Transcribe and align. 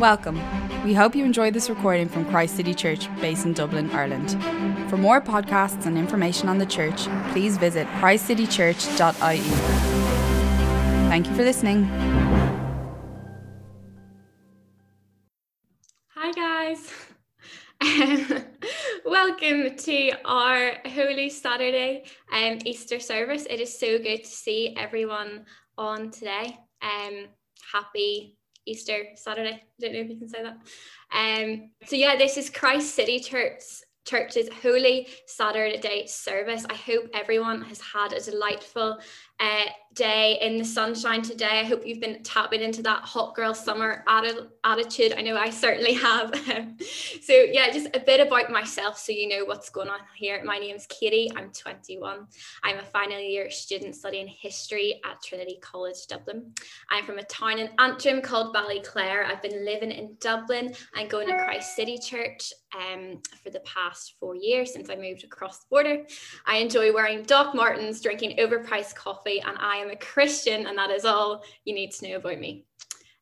Welcome. 0.00 0.40
We 0.82 0.94
hope 0.94 1.14
you 1.14 1.26
enjoyed 1.26 1.52
this 1.52 1.68
recording 1.68 2.08
from 2.08 2.24
Christ 2.24 2.56
City 2.56 2.72
Church, 2.72 3.14
based 3.20 3.44
in 3.44 3.52
Dublin, 3.52 3.90
Ireland. 3.90 4.30
For 4.88 4.96
more 4.96 5.20
podcasts 5.20 5.84
and 5.84 5.98
information 5.98 6.48
on 6.48 6.56
the 6.56 6.64
church, 6.64 7.02
please 7.32 7.58
visit 7.58 7.86
christcitychurch.ie. 7.98 9.40
Thank 11.10 11.26
you 11.26 11.34
for 11.34 11.42
listening. 11.42 11.84
Hi, 16.14 16.32
guys. 16.32 16.90
Welcome 19.04 19.76
to 19.76 20.12
our 20.24 20.76
Holy 20.86 21.28
Saturday 21.28 22.04
um, 22.32 22.58
Easter 22.64 23.00
service. 23.00 23.44
It 23.50 23.60
is 23.60 23.78
so 23.78 23.98
good 23.98 24.24
to 24.24 24.30
see 24.30 24.74
everyone 24.78 25.44
on 25.76 26.10
today. 26.10 26.56
Um, 26.80 27.26
happy 27.70 28.38
Easter 28.70 29.04
Saturday. 29.16 29.62
I 29.62 29.80
don't 29.80 29.92
know 29.92 30.00
if 30.00 30.10
you 30.10 30.18
can 30.18 30.28
say 30.28 30.42
that. 30.42 30.58
Um, 31.12 31.70
so 31.86 31.96
yeah, 31.96 32.16
this 32.16 32.36
is 32.36 32.50
Christ 32.50 32.94
City 32.94 33.20
Church 33.20 33.62
Church's 34.06 34.48
Holy 34.62 35.08
Saturday 35.26 36.06
service. 36.06 36.64
I 36.68 36.74
hope 36.74 37.08
everyone 37.14 37.62
has 37.62 37.80
had 37.80 38.12
a 38.12 38.20
delightful 38.20 38.98
uh, 39.40 39.64
day 39.94 40.38
in 40.40 40.58
the 40.58 40.64
sunshine 40.64 41.22
today. 41.22 41.60
I 41.60 41.64
hope 41.64 41.84
you've 41.84 42.00
been 42.00 42.22
tapping 42.22 42.60
into 42.60 42.82
that 42.82 43.02
hot 43.02 43.34
girl 43.34 43.54
summer 43.54 44.04
attitude. 44.06 45.14
I 45.16 45.22
know 45.22 45.36
I 45.36 45.50
certainly 45.50 45.94
have. 45.94 46.32
so, 47.22 47.32
yeah, 47.32 47.70
just 47.72 47.88
a 47.94 48.00
bit 48.00 48.24
about 48.24 48.50
myself 48.50 48.98
so 48.98 49.12
you 49.12 49.28
know 49.28 49.44
what's 49.44 49.70
going 49.70 49.88
on 49.88 49.98
here. 50.14 50.42
My 50.44 50.58
name 50.58 50.76
is 50.76 50.86
Katie. 50.86 51.30
I'm 51.36 51.50
21. 51.50 52.26
I'm 52.62 52.78
a 52.78 52.84
final 52.84 53.18
year 53.18 53.50
student 53.50 53.96
studying 53.96 54.28
history 54.28 55.00
at 55.10 55.22
Trinity 55.22 55.58
College 55.60 56.06
Dublin. 56.06 56.52
I'm 56.90 57.04
from 57.04 57.18
a 57.18 57.24
town 57.24 57.58
in 57.58 57.70
Antrim 57.78 58.20
called 58.20 58.54
Ballyclare. 58.54 59.26
I've 59.26 59.42
been 59.42 59.64
living 59.64 59.90
in 59.90 60.16
Dublin 60.20 60.74
and 60.94 61.10
going 61.10 61.28
to 61.28 61.34
Christ 61.34 61.74
City 61.74 61.98
Church 61.98 62.52
um, 62.76 63.20
for 63.42 63.50
the 63.50 63.60
past 63.60 64.14
four 64.20 64.34
years 64.34 64.72
since 64.72 64.90
I 64.90 64.96
moved 64.96 65.24
across 65.24 65.58
the 65.58 65.66
border. 65.70 66.06
I 66.46 66.58
enjoy 66.58 66.92
wearing 66.92 67.22
Doc 67.22 67.54
Martens, 67.54 68.00
drinking 68.00 68.36
overpriced 68.38 68.94
coffee 68.94 69.40
and 69.40 69.56
I 69.58 69.76
am 69.76 69.90
a 69.90 69.96
Christian, 69.96 70.66
and 70.66 70.76
that 70.78 70.90
is 70.90 71.04
all 71.04 71.42
you 71.64 71.74
need 71.74 71.92
to 71.92 72.08
know 72.08 72.16
about 72.16 72.38
me. 72.38 72.64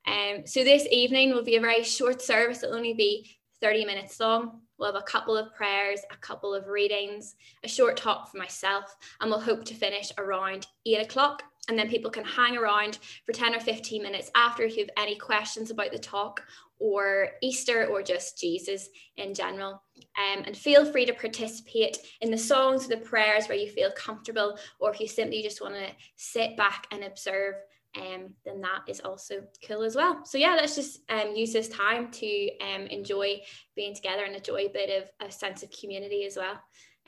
Um, 0.07 0.47
so 0.47 0.65
this 0.65 0.87
evening 0.91 1.35
will 1.35 1.45
be 1.45 1.57
a 1.57 1.61
very 1.61 1.85
short 1.85 2.23
service. 2.23 2.63
It'll 2.63 2.77
only 2.77 2.95
be 2.95 3.39
30 3.61 3.85
minutes 3.85 4.19
long. 4.21 4.61
We'll 4.79 4.93
have 4.93 5.03
a 5.03 5.05
couple 5.05 5.37
of 5.37 5.55
prayers, 5.55 6.01
a 6.11 6.17
couple 6.17 6.55
of 6.55 6.69
readings, 6.69 7.35
a 7.65 7.69
short 7.69 7.97
talk 7.97 8.31
for 8.31 8.39
myself, 8.39 8.97
and 9.21 9.29
we'll 9.31 9.41
hope 9.41 9.65
to 9.67 9.75
finish 9.75 10.13
around 10.17 10.67
eight 10.87 11.03
o'clock. 11.03 11.43
And 11.69 11.79
then 11.79 11.89
people 11.89 12.11
can 12.11 12.25
hang 12.25 12.57
around 12.57 12.99
for 13.27 13.33
10 13.33 13.55
or 13.55 13.61
15 13.61 14.03
minutes 14.03 14.31
after 14.35 14.63
if 14.63 14.77
you 14.77 14.85
have 14.85 15.05
any 15.05 15.17
questions 15.17 15.71
about 15.71 15.93
the 15.93 15.99
talk 15.99 16.43
or 16.79 17.31
Easter 17.43 17.87
or 17.87 18.03
just 18.03 18.39
Jesus 18.39 18.89
in 19.17 19.35
general. 19.35 19.83
Um, 20.17 20.45
and 20.47 20.57
feel 20.57 20.91
free 20.91 21.07
to 21.07 21.13
participate 21.13 21.99
in 22.21 22.31
the 22.31 22.39
songs 22.39 22.87
or 22.87 22.89
the 22.89 22.99
prayers 22.99 23.49
where 23.49 23.59
you 23.59 23.69
feel 23.69 23.91
comfortable, 23.93 24.59
or 24.81 24.91
if 24.91 25.01
you 25.01 25.09
simply 25.09 25.43
just 25.43 25.61
want 25.61 25.75
to 25.75 25.89
sit 26.17 26.57
back 26.57 26.87
and 26.91 27.05
observe, 27.05 27.55
um, 27.97 28.35
then 28.45 28.61
that 28.61 28.83
is 28.87 29.01
also 29.01 29.43
cool 29.67 29.83
as 29.83 29.97
well. 29.97 30.25
So 30.25 30.39
yeah, 30.39 30.55
let's 30.55 30.77
just 30.77 31.01
um, 31.09 31.35
use 31.35 31.53
this 31.53 31.69
time 31.69 32.11
to 32.13 32.51
um, 32.59 32.83
enjoy 32.83 33.41
being 33.75 33.95
together 33.95 34.25
and 34.25 34.37
enjoy 34.37 34.67
a 34.67 34.73
bit 34.73 35.03
of 35.03 35.27
a 35.27 35.33
sense 35.33 35.63
of 35.63 35.71
community 35.71 36.25
as 36.25 36.37
well 36.37 36.61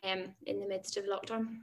um, 0.05 0.34
in 0.47 0.58
the 0.58 0.67
midst 0.67 0.97
of 0.97 1.05
lockdown. 1.05 1.58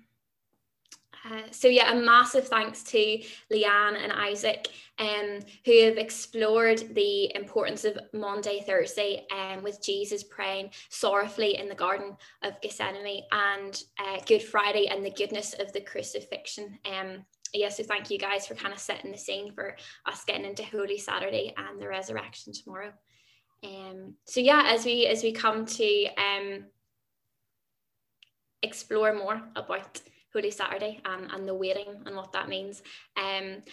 Uh, 1.26 1.44
so 1.52 1.68
yeah, 1.68 1.92
a 1.92 1.96
massive 1.96 2.48
thanks 2.48 2.84
to 2.84 3.22
Leanne 3.52 4.02
and 4.02 4.12
Isaac, 4.12 4.68
um, 5.00 5.40
who 5.66 5.84
have 5.84 5.98
explored 5.98 6.94
the 6.96 7.36
importance 7.36 7.86
of 7.86 7.98
Maundy 8.14 8.62
Thursday, 8.62 9.26
um, 9.32 9.64
with 9.64 9.84
Jesus 9.84 10.24
praying 10.24 10.72
sorrowfully 10.90 11.58
in 11.58 11.70
the 11.70 11.76
Garden 11.76 12.16
of 12.44 12.60
Gethsemane, 12.62 13.24
and 13.32 13.84
uh, 14.00 14.20
Good 14.26 14.44
Friday 14.44 14.88
and 14.88 15.06
the 15.06 15.12
goodness 15.12 15.54
of 15.60 15.72
the 15.74 15.82
crucifixion. 15.82 16.78
Um, 16.86 17.26
yeah, 17.54 17.70
so 17.70 17.84
thank 17.84 18.10
you 18.10 18.18
guys 18.18 18.46
for 18.46 18.56
kind 18.56 18.74
of 18.74 18.80
setting 18.80 19.12
the 19.12 19.18
scene 19.18 19.54
for 19.54 19.76
us 20.06 20.24
getting 20.26 20.46
into 20.46 20.64
Holy 20.64 20.98
Saturday 20.98 21.54
and 21.58 21.82
the 21.82 21.88
resurrection 21.88 22.54
tomorrow. 22.54 22.92
Um, 23.64 24.16
so 24.26 24.40
yeah, 24.40 24.64
as 24.68 24.86
we 24.86 25.08
as 25.08 25.24
we 25.24 25.32
come 25.32 25.66
to 25.66 26.06
um, 26.16 26.66
explore 28.62 29.14
more 29.14 29.42
about 29.56 30.00
Holy 30.38 30.52
Saturday 30.52 31.02
and, 31.04 31.32
and 31.32 31.48
the 31.48 31.56
waiting 31.56 31.96
and 32.06 32.16
what 32.16 32.32
that 32.32 32.48
means. 32.48 32.84
Um, 33.18 33.64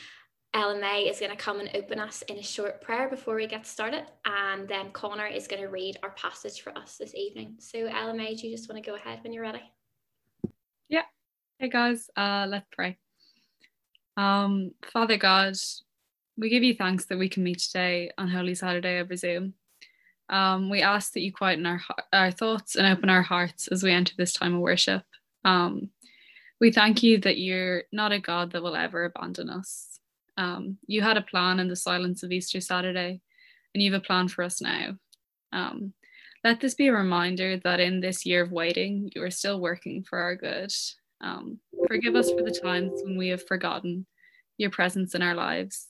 May 0.80 1.08
is 1.10 1.19
going 1.19 1.30
to 1.30 1.36
come 1.36 1.60
and 1.60 1.69
open 1.75 1.98
us 1.98 2.22
in 2.22 2.38
a 2.38 2.42
short 2.42 2.80
prayer 2.80 3.10
before 3.10 3.34
we 3.34 3.47
get 3.47 3.66
started, 3.66 4.04
and 4.25 4.66
then 4.66 4.91
Connor 4.92 5.26
is 5.26 5.47
going 5.47 5.60
to 5.60 5.69
read 5.69 5.98
our 6.03 6.12
passage 6.12 6.62
for 6.62 6.76
us 6.78 6.97
this 6.97 7.14
evening. 7.14 7.56
So, 7.58 7.91
May, 8.14 8.34
do 8.34 8.47
you 8.47 8.56
just 8.56 8.70
want 8.70 8.82
to 8.82 8.91
go 8.91 8.97
ahead 8.97 9.19
when 9.22 9.34
you're 9.34 9.42
ready? 9.42 9.60
Yeah. 10.88 11.03
Hey 11.58 11.69
guys, 11.69 12.08
uh, 12.16 12.47
let's 12.48 12.66
pray. 12.72 12.97
Um, 14.16 14.70
Father 14.91 15.19
God, 15.19 15.54
we 16.38 16.48
give 16.48 16.62
you 16.62 16.74
thanks 16.74 17.04
that 17.06 17.19
we 17.19 17.28
can 17.28 17.44
meet 17.44 17.58
today 17.58 18.10
on 18.16 18.28
Holy 18.28 18.54
Saturday 18.54 19.00
over 19.00 19.16
Zoom. 19.16 19.53
Um, 20.30 20.70
we 20.70 20.80
ask 20.80 21.12
that 21.12 21.20
you 21.20 21.30
quieten 21.30 21.66
our 21.66 21.82
our 22.10 22.30
thoughts 22.30 22.74
and 22.74 22.86
open 22.86 23.10
our 23.10 23.22
hearts 23.22 23.69
as 23.69 23.82
we 23.82 23.92
enter 23.92 24.14
this 24.16 24.32
time 24.32 24.54
of 24.54 24.60
worship. 24.60 25.03
Um, 25.44 25.91
we 26.60 26.70
thank 26.70 27.03
you 27.03 27.19
that 27.19 27.38
you're 27.38 27.84
not 27.92 28.12
a 28.12 28.19
God 28.19 28.53
that 28.53 28.62
will 28.62 28.76
ever 28.76 29.04
abandon 29.04 29.50
us. 29.50 29.98
Um, 30.37 30.78
you 30.87 31.03
had 31.03 31.16
a 31.16 31.22
plan 31.22 31.60
in 31.60 31.69
the 31.69 31.76
silence 31.76 32.22
of 32.22 32.32
Easter 32.32 32.60
Saturday, 32.60 33.20
and 33.75 33.82
you 33.82 33.92
have 33.92 34.00
a 34.00 34.04
plan 34.04 34.28
for 34.28 34.42
us 34.42 34.60
now. 34.60 34.97
Um, 35.53 35.92
let 36.42 36.60
this 36.60 36.75
be 36.75 36.88
a 36.88 36.92
reminder 36.92 37.59
that 37.59 37.81
in 37.81 38.00
this 38.00 38.26
year 38.26 38.42
of 38.42 38.53
waiting, 38.53 39.10
you 39.15 39.22
are 39.22 39.31
still 39.31 39.60
working 39.60 40.03
for 40.03 40.19
our 40.19 40.37
good. 40.37 40.72
Um, 41.20 41.59
forgive 41.88 42.15
us 42.16 42.31
for 42.31 42.42
the 42.42 42.50
times 42.50 43.00
when 43.03 43.16
we 43.16 43.28
have 43.28 43.47
forgotten 43.47 44.06
your 44.59 44.71
presence 44.71 45.15
in 45.15 45.22
our 45.22 45.34
lives. 45.34 45.88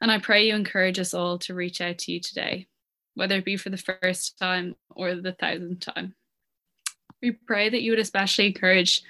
And 0.00 0.10
I 0.10 0.18
pray 0.18 0.46
you 0.46 0.54
encourage 0.54 0.98
us 0.98 1.14
all 1.14 1.38
to 1.40 1.54
reach 1.54 1.80
out 1.80 1.98
to 1.98 2.12
you 2.12 2.20
today, 2.20 2.68
whether 3.14 3.36
it 3.36 3.44
be 3.44 3.56
for 3.56 3.70
the 3.70 3.76
first 3.76 4.38
time 4.38 4.76
or 4.90 5.14
the 5.14 5.32
thousandth 5.32 5.80
time. 5.80 6.14
We 7.22 7.32
pray 7.32 7.70
that 7.70 7.82
you 7.82 7.92
would 7.92 7.98
especially 7.98 8.46
encourage 8.46 9.02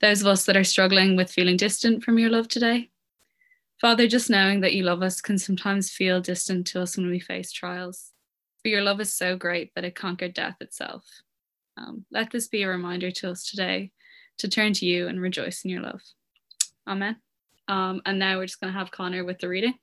those 0.00 0.20
of 0.20 0.26
us 0.26 0.44
that 0.46 0.56
are 0.56 0.64
struggling 0.64 1.16
with 1.16 1.30
feeling 1.30 1.56
distant 1.56 2.02
from 2.02 2.18
your 2.18 2.30
love 2.30 2.48
today. 2.48 2.90
Father, 3.80 4.06
just 4.06 4.30
knowing 4.30 4.60
that 4.60 4.74
you 4.74 4.82
love 4.82 5.02
us 5.02 5.20
can 5.20 5.38
sometimes 5.38 5.90
feel 5.90 6.20
distant 6.20 6.66
to 6.68 6.82
us 6.82 6.96
when 6.96 7.08
we 7.08 7.20
face 7.20 7.52
trials, 7.52 8.12
but 8.62 8.70
your 8.70 8.82
love 8.82 9.00
is 9.00 9.12
so 9.12 9.36
great 9.36 9.74
that 9.74 9.84
it 9.84 9.94
conquered 9.94 10.34
death 10.34 10.56
itself. 10.60 11.04
Um, 11.76 12.04
let 12.10 12.30
this 12.30 12.48
be 12.48 12.62
a 12.62 12.68
reminder 12.68 13.10
to 13.10 13.30
us 13.30 13.48
today 13.48 13.92
to 14.38 14.48
turn 14.48 14.72
to 14.74 14.86
you 14.86 15.08
and 15.08 15.20
rejoice 15.20 15.64
in 15.64 15.70
your 15.70 15.82
love. 15.82 16.02
Amen. 16.86 17.16
Um, 17.68 18.02
and 18.04 18.18
now 18.18 18.36
we're 18.36 18.46
just 18.46 18.60
going 18.60 18.72
to 18.72 18.78
have 18.78 18.90
Connor 18.90 19.24
with 19.24 19.38
the 19.38 19.48
reading. 19.48 19.74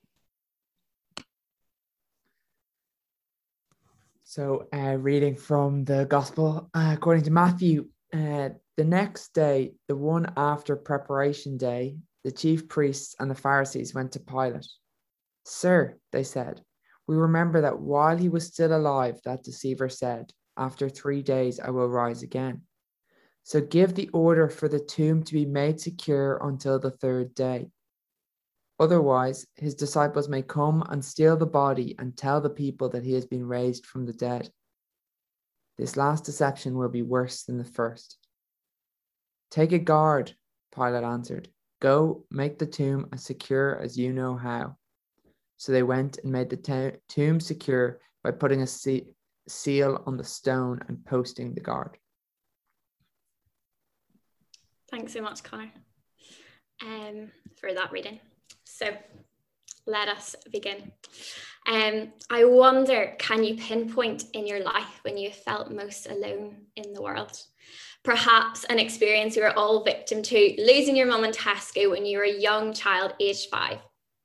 So, 4.23 4.67
uh, 4.73 4.97
reading 4.99 5.35
from 5.35 5.85
the 5.85 6.05
Gospel 6.05 6.69
uh, 6.73 6.91
according 6.93 7.23
to 7.23 7.31
Matthew, 7.31 7.87
uh, 8.13 8.49
the 8.77 8.83
next 8.83 9.33
day, 9.33 9.73
the 9.87 9.95
one 9.95 10.33
after 10.37 10.75
preparation 10.75 11.57
day, 11.57 11.97
the 12.23 12.31
chief 12.31 12.67
priests 12.67 13.15
and 13.19 13.29
the 13.29 13.35
Pharisees 13.35 13.93
went 13.93 14.13
to 14.13 14.19
Pilate. 14.19 14.67
Sir, 15.45 15.97
they 16.11 16.23
said, 16.23 16.61
we 17.07 17.15
remember 17.15 17.61
that 17.61 17.79
while 17.79 18.17
he 18.17 18.29
was 18.29 18.47
still 18.47 18.75
alive, 18.75 19.19
that 19.23 19.43
deceiver 19.43 19.87
said, 19.89 20.31
After 20.57 20.89
three 20.89 21.21
days 21.21 21.59
I 21.59 21.69
will 21.69 21.87
rise 21.87 22.21
again. 22.21 22.63
So 23.43 23.61
give 23.61 23.95
the 23.95 24.09
order 24.09 24.49
for 24.49 24.67
the 24.67 24.79
tomb 24.79 25.23
to 25.23 25.33
be 25.33 25.45
made 25.45 25.79
secure 25.79 26.37
until 26.43 26.79
the 26.79 26.91
third 26.91 27.33
day. 27.33 27.71
Otherwise, 28.79 29.47
his 29.55 29.73
disciples 29.73 30.27
may 30.27 30.41
come 30.41 30.83
and 30.89 31.03
steal 31.03 31.37
the 31.37 31.45
body 31.45 31.95
and 31.97 32.15
tell 32.15 32.41
the 32.41 32.49
people 32.49 32.89
that 32.89 33.03
he 33.03 33.13
has 33.13 33.25
been 33.25 33.45
raised 33.45 33.85
from 33.85 34.05
the 34.05 34.13
dead. 34.13 34.51
This 35.77 35.95
last 35.95 36.25
deception 36.25 36.75
will 36.75 36.89
be 36.89 37.03
worse 37.03 37.43
than 37.43 37.57
the 37.57 37.63
first. 37.63 38.17
Take 39.51 39.71
a 39.71 39.79
guard, 39.79 40.33
Pilate 40.73 41.03
answered. 41.03 41.49
Go, 41.79 42.25
make 42.31 42.57
the 42.57 42.65
tomb 42.65 43.07
as 43.13 43.23
secure 43.23 43.79
as 43.79 43.97
you 43.97 44.11
know 44.11 44.35
how. 44.35 44.75
So 45.57 45.71
they 45.71 45.83
went 45.83 46.17
and 46.23 46.31
made 46.31 46.49
the 46.49 46.99
tomb 47.07 47.39
secure 47.39 47.99
by 48.23 48.31
putting 48.31 48.61
a 48.61 48.67
se- 48.67 49.07
seal 49.47 50.03
on 50.05 50.17
the 50.17 50.23
stone 50.23 50.79
and 50.87 51.05
posting 51.05 51.53
the 51.53 51.61
guard. 51.61 51.97
Thanks 54.89 55.13
so 55.13 55.21
much, 55.21 55.43
Connor, 55.43 55.71
um, 56.83 57.31
for 57.59 57.73
that 57.73 57.91
reading. 57.91 58.19
So 58.63 58.87
let 59.87 60.07
us 60.09 60.35
begin. 60.51 60.91
Um, 61.65 62.13
I 62.29 62.45
wonder, 62.45 63.15
can 63.17 63.43
you 63.43 63.55
pinpoint 63.55 64.25
in 64.33 64.45
your 64.45 64.63
life 64.63 64.99
when 65.01 65.17
you 65.17 65.31
felt 65.31 65.71
most 65.71 66.07
alone 66.09 66.67
in 66.75 66.93
the 66.93 67.01
world? 67.01 67.41
perhaps 68.07 68.63
an 68.69 68.79
experience 68.79 69.35
you 69.35 69.43
were 69.43 69.59
all 69.59 69.83
victim 69.83 70.21
to, 70.23 70.55
losing 70.59 70.95
your 70.95 71.05
mum 71.05 71.25
in 71.25 71.31
Tesco 71.31 71.91
when 71.91 72.05
you 72.05 72.17
were 72.17 72.23
a 72.23 72.39
young 72.39 72.73
child, 72.73 73.13
aged 73.19 73.49
five. 73.49 73.79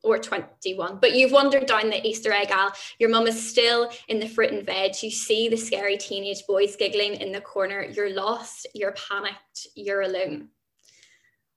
or 0.05 0.19
21. 0.19 0.99
But 1.01 1.15
you've 1.15 1.31
wandered 1.31 1.67
down 1.67 1.89
the 1.89 2.05
Easter 2.05 2.33
egg 2.33 2.51
aisle. 2.51 2.73
Your 2.99 3.09
mum 3.09 3.29
is 3.29 3.51
still 3.51 3.89
in 4.09 4.19
the 4.19 4.29
fruit 4.29 4.53
and 4.53 4.67
veg. 4.67 5.01
You 5.01 5.13
see 5.13 5.49
the 5.49 5.57
scary 5.57 5.97
teenage 5.97 6.45
boys 6.49 6.75
giggling 6.75 7.15
in 7.15 7.31
the 7.31 7.41
corner. 7.41 7.85
You're 7.85 8.13
lost, 8.13 8.67
you're 8.75 8.95
panicked, 9.09 9.69
you're 9.77 10.03
alone. 10.03 10.49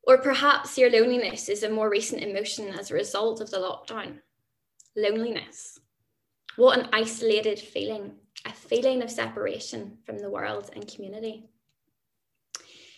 Or 0.08 0.20
perhaps 0.20 0.78
your 0.78 0.92
loneliness 0.92 1.50
is 1.50 1.64
a 1.64 1.70
more 1.70 1.90
recent 1.90 2.22
emotion 2.22 2.70
as 2.70 2.92
a 2.92 2.96
result 2.96 3.42
of 3.42 3.50
the 3.50 3.58
lockdown. 3.58 4.20
Loneliness. 4.96 5.80
What 6.58 6.80
an 6.80 6.90
isolated 6.94 7.60
feeling, 7.60 8.14
a 8.46 8.54
feeling 8.54 9.02
of 9.02 9.10
separation 9.10 9.98
from 10.06 10.20
the 10.20 10.30
world 10.30 10.70
and 10.74 10.88
community. 10.88 11.50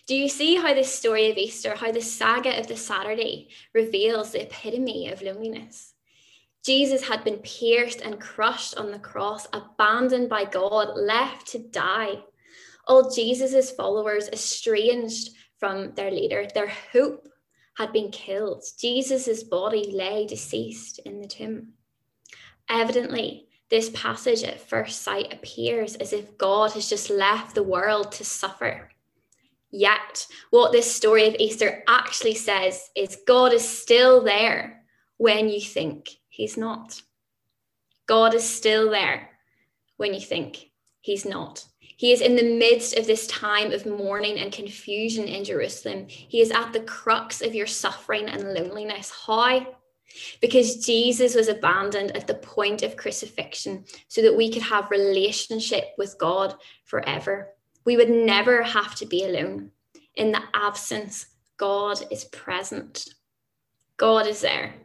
Do 0.06 0.16
you 0.16 0.30
see 0.30 0.56
how 0.56 0.74
this 0.74 0.94
story 0.94 1.32
of 1.32 1.38
Easter, 1.38 1.76
how 1.76 1.92
the 1.92 2.02
saga 2.02 2.58
of 2.60 2.68
the 2.68 2.78
Saturday 2.78 3.50
reveals 3.74 4.32
the 4.32 4.44
epitome 4.44 5.10
of 5.10 5.22
loneliness? 5.22 5.94
Jesus 6.64 7.08
had 7.08 7.24
been 7.24 7.38
pierced 7.38 8.02
and 8.02 8.20
crushed 8.20 8.78
on 8.78 8.92
the 8.92 9.00
cross, 9.00 9.48
abandoned 9.54 10.30
by 10.30 10.46
God, 10.46 10.98
left 10.98 11.48
to 11.48 11.60
die. 11.60 12.24
All 12.88 13.10
Jesus' 13.10 13.72
followers 13.72 14.30
estranged 14.30 15.30
from 15.60 15.94
their 15.96 16.12
leader, 16.12 16.48
their 16.54 16.72
hope 16.92 17.28
had 17.78 17.94
been 17.94 18.12
killed. 18.12 18.64
Jesus' 18.80 19.44
body 19.44 19.92
lay 19.92 20.26
deceased 20.26 21.00
in 21.00 21.22
the 21.22 21.28
tomb. 21.28 21.74
Evidently, 22.70 23.48
this 23.70 23.90
passage 23.94 24.44
at 24.44 24.62
first 24.62 25.02
sight 25.02 25.34
appears 25.34 25.96
as 25.96 26.14
if 26.14 26.38
God 26.38 26.72
has 26.72 26.90
just 26.90 27.10
left 27.10 27.56
the 27.56 27.64
world 27.64 28.12
to 28.14 28.24
suffer 28.24 28.90
Yet, 29.70 30.28
what 30.50 30.72
this 30.72 30.94
story 30.94 31.28
of 31.28 31.36
Easter 31.40 31.84
actually 31.88 32.36
says 32.36 32.90
is 32.96 33.18
God 33.28 33.54
is 33.54 33.68
still 33.68 34.24
there 34.24 34.84
when 35.18 35.50
you 35.50 35.60
think 35.60 36.10
he's 36.30 36.58
not. 36.58 37.02
God 38.08 38.34
is 38.34 38.48
still 38.48 38.90
there 38.90 39.30
when 39.98 40.14
you 40.14 40.22
think 40.22 40.72
he's 41.02 41.26
not. 41.26 41.66
He 41.98 42.12
is 42.12 42.22
in 42.22 42.36
the 42.36 42.58
midst 42.58 42.96
of 42.96 43.08
this 43.08 43.26
time 43.26 43.72
of 43.72 43.88
mourning 43.88 44.38
and 44.38 44.52
confusion 44.52 45.26
in 45.26 45.44
Jerusalem. 45.44 46.06
He 46.08 46.42
is 46.42 46.52
at 46.52 46.72
the 46.72 46.82
crux 46.82 47.42
of 47.42 47.56
your 47.56 47.66
suffering 47.66 48.30
and 48.30 48.54
loneliness. 48.54 49.12
How? 49.26 49.76
Because 50.40 50.86
Jesus 50.86 51.34
was 51.34 51.48
abandoned 51.48 52.16
at 52.16 52.28
the 52.28 52.36
point 52.36 52.84
of 52.84 52.98
crucifixion 52.98 53.84
so 54.10 54.22
that 54.22 54.38
we 54.38 54.52
could 54.52 54.62
have 54.62 54.92
relationship 54.92 55.86
with 55.98 56.20
God 56.20 56.54
forever. 56.86 57.50
We 57.84 57.98
would 57.98 58.12
never 58.12 58.62
have 58.62 58.94
to 58.96 59.08
be 59.08 59.26
alone. 59.26 59.72
In 60.14 60.32
the 60.32 60.44
absence, 60.54 61.26
God 61.58 62.00
is 62.12 62.26
present. 62.26 63.08
God 63.98 64.28
is 64.28 64.42
there 64.42 64.76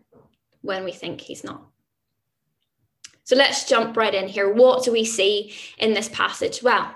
when 0.62 0.82
we 0.82 0.92
think 0.92 1.20
He's 1.20 1.44
not. 1.44 1.66
So 3.24 3.36
let's 3.36 3.68
jump 3.68 3.98
right 3.98 4.14
in 4.14 4.28
here. 4.28 4.52
What 4.52 4.84
do 4.84 4.92
we 4.92 5.04
see 5.04 5.52
in 5.76 5.92
this 5.92 6.08
passage? 6.08 6.62
Well, 6.62 6.94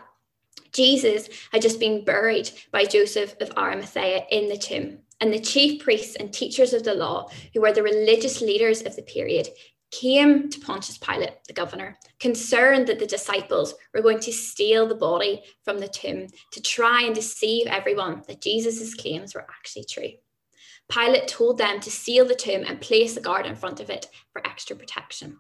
Jesus 0.77 1.29
had 1.53 1.63
just 1.63 1.81
been 1.81 2.05
buried 2.05 2.51
by 2.71 2.85
Joseph 2.85 3.35
of 3.41 3.51
Arimathea 3.57 4.27
in 4.31 4.49
the 4.49 4.59
tomb. 4.59 4.99
And 5.21 5.33
the 5.33 5.41
chief 5.41 5.83
priests 5.83 6.17
and 6.17 6.31
teachers 6.33 6.75
of 6.75 6.85
the 6.85 6.95
law, 6.95 7.31
who 7.55 7.63
were 7.63 7.73
the 7.73 7.83
religious 7.83 8.43
leaders 8.43 8.83
of 8.83 8.95
the 8.95 9.03
period, 9.03 9.49
came 9.91 10.51
to 10.51 10.61
Pontius 10.61 10.99
Pilate, 10.99 11.39
the 11.47 11.55
governor, 11.55 11.97
concerned 12.21 12.87
that 12.89 12.99
the 12.99 13.07
disciples 13.07 13.75
were 13.95 14.03
going 14.03 14.21
to 14.21 14.33
steal 14.33 14.87
the 14.87 14.95
body 14.95 15.43
from 15.65 15.79
the 15.79 15.89
tomb 15.89 16.27
to 16.53 16.61
try 16.61 17.03
and 17.03 17.15
deceive 17.15 17.67
everyone 17.67 18.23
that 18.29 18.43
Jesus' 18.43 18.95
claims 18.95 19.35
were 19.35 19.47
actually 19.49 19.85
true. 19.85 20.11
Pilate 20.91 21.27
told 21.27 21.59
them 21.59 21.81
to 21.81 21.91
seal 21.91 22.27
the 22.27 22.35
tomb 22.35 22.65
and 22.67 22.81
place 22.81 23.17
a 23.17 23.21
guard 23.21 23.47
in 23.47 23.57
front 23.57 23.81
of 23.81 23.91
it 23.91 24.07
for 24.33 24.47
extra 24.47 24.77
protection. 24.77 25.39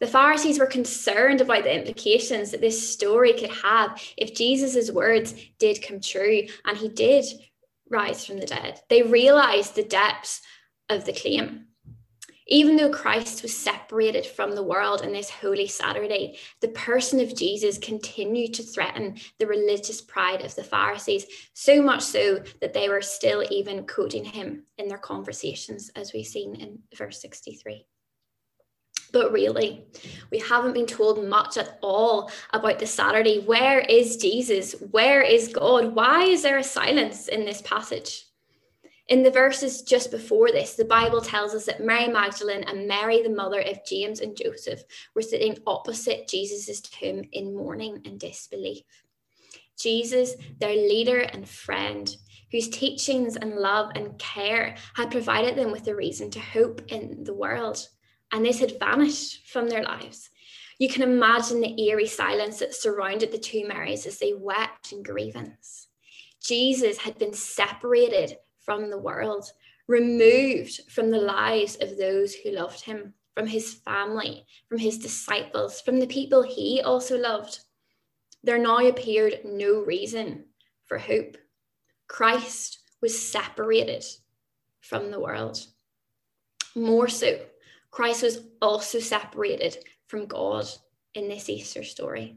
The 0.00 0.06
Pharisees 0.06 0.58
were 0.58 0.66
concerned 0.66 1.42
about 1.42 1.64
the 1.64 1.74
implications 1.74 2.50
that 2.50 2.62
this 2.62 2.90
story 2.90 3.34
could 3.34 3.50
have 3.50 4.02
if 4.16 4.34
Jesus' 4.34 4.90
words 4.90 5.34
did 5.58 5.82
come 5.82 6.00
true 6.00 6.46
and 6.64 6.76
he 6.76 6.88
did 6.88 7.26
rise 7.90 8.24
from 8.24 8.38
the 8.38 8.46
dead. 8.46 8.80
They 8.88 9.02
realized 9.02 9.74
the 9.74 9.84
depths 9.84 10.40
of 10.88 11.04
the 11.04 11.12
claim. 11.12 11.66
Even 12.46 12.76
though 12.76 12.90
Christ 12.90 13.42
was 13.42 13.56
separated 13.56 14.26
from 14.26 14.54
the 14.54 14.62
world 14.62 15.02
on 15.02 15.12
this 15.12 15.30
Holy 15.30 15.68
Saturday, 15.68 16.38
the 16.60 16.68
person 16.68 17.20
of 17.20 17.36
Jesus 17.36 17.78
continued 17.78 18.54
to 18.54 18.64
threaten 18.64 19.18
the 19.38 19.46
religious 19.46 20.00
pride 20.00 20.40
of 20.40 20.56
the 20.56 20.64
Pharisees, 20.64 21.26
so 21.52 21.80
much 21.80 22.02
so 22.02 22.42
that 22.60 22.72
they 22.72 22.88
were 22.88 23.02
still 23.02 23.44
even 23.50 23.86
quoting 23.86 24.24
him 24.24 24.64
in 24.78 24.88
their 24.88 24.98
conversations, 24.98 25.90
as 25.94 26.12
we've 26.12 26.26
seen 26.26 26.56
in 26.56 26.80
verse 26.96 27.20
63. 27.20 27.86
But 29.12 29.32
really, 29.32 29.84
we 30.30 30.38
haven't 30.38 30.74
been 30.74 30.86
told 30.86 31.26
much 31.26 31.56
at 31.56 31.78
all 31.82 32.30
about 32.52 32.78
the 32.78 32.86
Saturday. 32.86 33.40
Where 33.40 33.80
is 33.80 34.16
Jesus? 34.16 34.74
Where 34.90 35.22
is 35.22 35.48
God? 35.48 35.94
Why 35.94 36.24
is 36.24 36.42
there 36.42 36.58
a 36.58 36.64
silence 36.64 37.28
in 37.28 37.44
this 37.44 37.62
passage? 37.62 38.26
In 39.08 39.24
the 39.24 39.30
verses 39.30 39.82
just 39.82 40.12
before 40.12 40.52
this, 40.52 40.76
the 40.76 40.84
Bible 40.84 41.20
tells 41.20 41.52
us 41.52 41.66
that 41.66 41.84
Mary 41.84 42.06
Magdalene 42.06 42.62
and 42.62 42.86
Mary, 42.86 43.22
the 43.22 43.28
mother 43.28 43.60
of 43.60 43.84
James 43.84 44.20
and 44.20 44.36
Joseph, 44.36 44.84
were 45.16 45.22
sitting 45.22 45.58
opposite 45.66 46.28
Jesus' 46.28 46.80
tomb 46.80 47.24
in 47.32 47.56
mourning 47.56 48.02
and 48.04 48.20
disbelief. 48.20 48.84
Jesus, 49.76 50.34
their 50.60 50.76
leader 50.76 51.20
and 51.20 51.48
friend, 51.48 52.14
whose 52.52 52.68
teachings 52.68 53.34
and 53.34 53.56
love 53.56 53.90
and 53.96 54.16
care 54.18 54.76
had 54.94 55.10
provided 55.10 55.56
them 55.56 55.72
with 55.72 55.88
a 55.88 55.96
reason 55.96 56.30
to 56.30 56.38
hope 56.38 56.80
in 56.92 57.24
the 57.24 57.34
world, 57.34 57.88
and 58.32 58.44
this 58.44 58.60
had 58.60 58.78
vanished 58.78 59.46
from 59.48 59.68
their 59.68 59.82
lives. 59.82 60.30
You 60.78 60.88
can 60.88 61.02
imagine 61.02 61.60
the 61.60 61.78
eerie 61.80 62.06
silence 62.06 62.58
that 62.60 62.74
surrounded 62.74 63.32
the 63.32 63.38
two 63.38 63.66
Marys 63.68 64.06
as 64.06 64.18
they 64.18 64.32
wept 64.32 64.92
in 64.92 65.02
grievance. 65.02 65.88
Jesus 66.42 66.96
had 66.96 67.18
been 67.18 67.34
separated 67.34 68.36
from 68.60 68.88
the 68.88 68.98
world, 68.98 69.52
removed 69.88 70.80
from 70.90 71.10
the 71.10 71.20
lives 71.20 71.76
of 71.80 71.98
those 71.98 72.34
who 72.34 72.52
loved 72.52 72.80
him, 72.82 73.12
from 73.34 73.46
his 73.46 73.74
family, 73.74 74.46
from 74.68 74.78
his 74.78 74.98
disciples, 74.98 75.80
from 75.80 76.00
the 76.00 76.06
people 76.06 76.42
he 76.42 76.80
also 76.80 77.18
loved. 77.18 77.60
There 78.42 78.58
now 78.58 78.78
appeared 78.78 79.40
no 79.44 79.80
reason 79.80 80.46
for 80.86 80.96
hope. 80.96 81.36
Christ 82.08 82.78
was 83.02 83.20
separated 83.20 84.04
from 84.80 85.10
the 85.10 85.20
world. 85.20 85.66
More 86.74 87.08
so, 87.08 87.38
Christ 87.90 88.22
was 88.22 88.40
also 88.62 88.98
separated 89.00 89.76
from 90.06 90.26
God 90.26 90.66
in 91.14 91.28
this 91.28 91.48
Easter 91.48 91.82
story. 91.82 92.36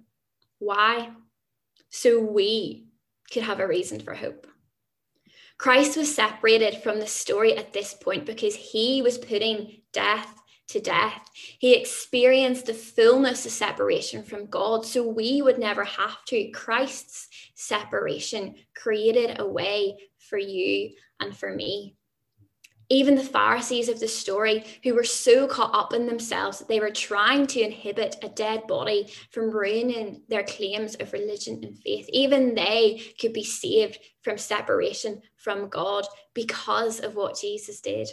Why? 0.59 1.11
So 1.89 2.19
we 2.19 2.87
could 3.31 3.43
have 3.43 3.59
a 3.59 3.67
reason 3.67 3.99
for 3.99 4.13
hope. 4.13 4.47
Christ 5.57 5.95
was 5.95 6.13
separated 6.13 6.81
from 6.81 6.99
the 6.99 7.07
story 7.07 7.55
at 7.55 7.73
this 7.73 7.93
point 7.93 8.25
because 8.25 8.55
he 8.55 9.01
was 9.01 9.17
putting 9.17 9.81
death 9.93 10.41
to 10.69 10.79
death. 10.79 11.21
He 11.33 11.75
experienced 11.75 12.65
the 12.65 12.73
fullness 12.73 13.45
of 13.45 13.51
separation 13.51 14.23
from 14.23 14.47
God, 14.47 14.85
so 14.85 15.07
we 15.07 15.41
would 15.41 15.59
never 15.59 15.83
have 15.83 16.23
to. 16.25 16.49
Christ's 16.51 17.29
separation 17.55 18.55
created 18.75 19.39
a 19.39 19.47
way 19.47 19.97
for 20.17 20.37
you 20.37 20.91
and 21.19 21.35
for 21.35 21.53
me. 21.53 21.95
Even 22.93 23.15
the 23.15 23.23
Pharisees 23.23 23.89
of 23.89 23.99
the 23.99 24.07
story, 24.07 24.63
who 24.83 24.93
were 24.93 25.03
so 25.03 25.47
caught 25.47 25.73
up 25.73 25.93
in 25.93 26.05
themselves 26.05 26.59
that 26.59 26.67
they 26.67 26.79
were 26.79 26.91
trying 26.91 27.47
to 27.47 27.59
inhibit 27.59 28.17
a 28.21 28.29
dead 28.29 28.67
body 28.67 29.11
from 29.31 29.49
ruining 29.49 30.21
their 30.29 30.43
claims 30.43 30.93
of 30.95 31.11
religion 31.11 31.59
and 31.63 31.75
faith, 31.79 32.07
even 32.09 32.53
they 32.53 33.01
could 33.19 33.33
be 33.33 33.43
saved 33.43 33.97
from 34.21 34.37
separation 34.37 35.23
from 35.37 35.69
God 35.69 36.05
because 36.35 36.99
of 36.99 37.15
what 37.15 37.39
Jesus 37.41 37.81
did. 37.81 38.09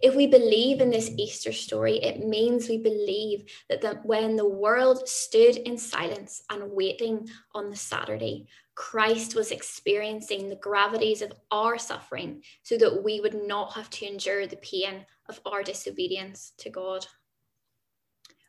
If 0.00 0.14
we 0.14 0.26
believe 0.26 0.80
in 0.80 0.88
this 0.88 1.10
Easter 1.10 1.52
story, 1.52 2.02
it 2.02 2.26
means 2.26 2.70
we 2.70 2.78
believe 2.78 3.44
that 3.68 3.82
the, 3.82 4.00
when 4.04 4.36
the 4.36 4.48
world 4.48 5.06
stood 5.06 5.58
in 5.58 5.76
silence 5.76 6.42
and 6.48 6.72
waiting 6.72 7.28
on 7.54 7.68
the 7.68 7.76
Saturday, 7.76 8.46
Christ 8.74 9.34
was 9.34 9.50
experiencing 9.50 10.48
the 10.48 10.56
gravities 10.56 11.22
of 11.22 11.32
our 11.50 11.78
suffering 11.78 12.42
so 12.62 12.76
that 12.78 13.04
we 13.04 13.20
would 13.20 13.34
not 13.46 13.72
have 13.74 13.88
to 13.90 14.06
endure 14.06 14.46
the 14.46 14.56
pain 14.56 15.06
of 15.28 15.40
our 15.46 15.62
disobedience 15.62 16.52
to 16.58 16.70
God. 16.70 17.06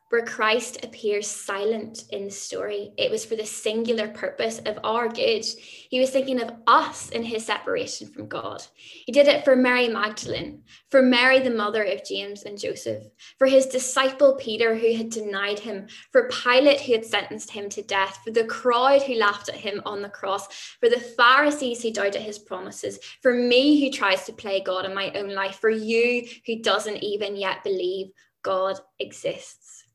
Where 0.08 0.24
Christ 0.24 0.84
appears 0.84 1.26
silent 1.26 2.04
in 2.10 2.26
the 2.26 2.30
story, 2.30 2.92
it 2.96 3.10
was 3.10 3.24
for 3.24 3.34
the 3.34 3.44
singular 3.44 4.06
purpose 4.08 4.60
of 4.60 4.78
our 4.84 5.08
good. 5.08 5.44
He 5.90 5.98
was 5.98 6.10
thinking 6.10 6.40
of 6.40 6.52
us 6.66 7.10
in 7.10 7.24
his 7.24 7.44
separation 7.44 8.06
from 8.06 8.28
God. 8.28 8.62
He 8.76 9.10
did 9.10 9.26
it 9.26 9.44
for 9.44 9.56
Mary 9.56 9.88
Magdalene, 9.88 10.62
for 10.90 11.02
Mary, 11.02 11.40
the 11.40 11.50
mother 11.50 11.82
of 11.82 12.04
James 12.04 12.44
and 12.44 12.58
Joseph, 12.58 13.02
for 13.36 13.48
his 13.48 13.66
disciple 13.66 14.36
Peter, 14.36 14.76
who 14.76 14.94
had 14.94 15.10
denied 15.10 15.58
him, 15.58 15.88
for 16.12 16.28
Pilate, 16.28 16.82
who 16.82 16.92
had 16.92 17.04
sentenced 17.04 17.50
him 17.50 17.68
to 17.70 17.82
death, 17.82 18.20
for 18.24 18.30
the 18.30 18.44
crowd 18.44 19.02
who 19.02 19.14
laughed 19.14 19.48
at 19.48 19.56
him 19.56 19.82
on 19.84 20.02
the 20.02 20.08
cross, 20.08 20.46
for 20.78 20.88
the 20.88 21.00
Pharisees 21.00 21.82
who 21.82 21.92
doubted 21.92 22.22
his 22.22 22.38
promises, 22.38 23.00
for 23.22 23.34
me 23.34 23.80
who 23.80 23.90
tries 23.90 24.24
to 24.26 24.32
play 24.32 24.60
God 24.60 24.84
in 24.84 24.94
my 24.94 25.10
own 25.12 25.30
life, 25.30 25.56
for 25.56 25.70
you 25.70 26.26
who 26.46 26.62
doesn't 26.62 27.02
even 27.02 27.34
yet 27.34 27.64
believe 27.64 28.08
God 28.42 28.78
exists. 29.00 29.85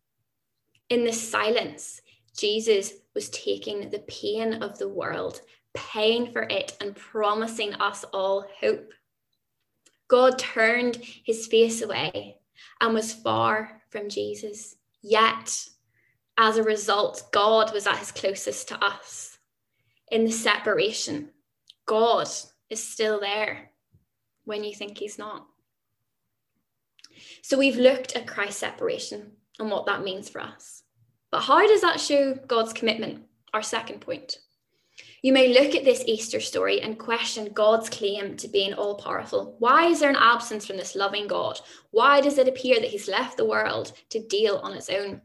In 0.92 1.06
the 1.06 1.14
silence, 1.14 2.02
Jesus 2.38 2.92
was 3.16 3.30
taking 3.30 3.90
the 3.90 4.04
pain 4.10 4.62
of 4.62 4.78
the 4.78 4.90
world, 4.90 5.40
paying 5.74 6.34
for 6.34 6.42
it, 6.42 6.76
and 6.82 6.94
promising 6.94 7.74
us 7.76 8.04
all 8.12 8.46
hope. 8.60 8.92
God 10.10 10.38
turned 10.38 10.98
his 10.98 11.48
face 11.48 11.82
away 11.82 12.40
and 12.82 12.94
was 12.94 13.14
far 13.14 13.82
from 13.88 14.10
Jesus. 14.10 14.76
Yet, 15.02 15.66
as 16.38 16.58
a 16.58 16.64
result, 16.64 17.24
God 17.32 17.74
was 17.74 17.88
at 17.88 18.00
his 18.00 18.12
closest 18.12 18.68
to 18.68 18.84
us. 18.84 19.38
In 20.12 20.26
the 20.26 20.32
separation, 20.34 21.30
God 21.86 22.28
is 22.70 22.86
still 22.86 23.22
there 23.22 23.72
when 24.44 24.66
you 24.66 24.76
think 24.76 24.98
he's 24.98 25.18
not. 25.18 25.48
So 27.42 27.58
we've 27.58 27.78
looked 27.78 28.18
at 28.18 28.28
Christ's 28.28 28.60
separation 28.60 29.38
and 29.62 29.72
what 29.72 29.86
that 29.86 30.04
means 30.04 30.28
for 30.28 30.42
us. 30.42 30.84
But 31.32 31.42
how 31.42 31.66
does 31.66 31.82
that 31.82 32.02
show 32.02 32.34
God's 32.34 32.74
commitment? 32.74 33.24
Our 33.54 33.62
second 33.62 34.02
point. 34.02 34.38
You 35.22 35.34
may 35.34 35.54
look 35.54 35.76
at 35.76 35.84
this 35.84 36.04
Easter 36.08 36.40
story 36.40 36.82
and 36.82 36.98
question 36.98 37.52
God's 37.54 37.90
claim 37.90 38.38
to 38.38 38.48
being 38.48 38.74
all 38.74 38.96
powerful. 38.96 39.56
Why 39.60 39.88
is 39.88 40.00
there 40.00 40.10
an 40.10 40.16
absence 40.16 40.66
from 40.66 40.78
this 40.78 40.96
loving 40.96 41.28
God? 41.28 41.60
Why 41.92 42.22
does 42.22 42.38
it 42.38 42.48
appear 42.48 42.80
that 42.80 42.90
He's 42.90 43.08
left 43.08 43.38
the 43.38 43.46
world 43.46 43.94
to 44.10 44.28
deal 44.28 44.60
on 44.64 44.74
its 44.74 44.90
own? 44.90 45.22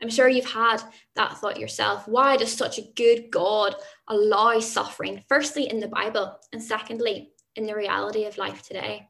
I'm 0.00 0.08
sure 0.08 0.28
you've 0.28 0.50
had 0.50 0.82
that 1.14 1.36
thought 1.38 1.60
yourself. 1.60 2.08
Why 2.08 2.36
does 2.36 2.52
such 2.52 2.78
a 2.78 2.90
good 2.96 3.30
God 3.30 3.76
allow 4.08 4.58
suffering, 4.60 5.22
firstly 5.28 5.68
in 5.68 5.78
the 5.78 5.88
Bible, 5.88 6.38
and 6.52 6.62
secondly 6.62 7.32
in 7.54 7.66
the 7.66 7.76
reality 7.76 8.24
of 8.24 8.38
life 8.38 8.62
today? 8.62 9.08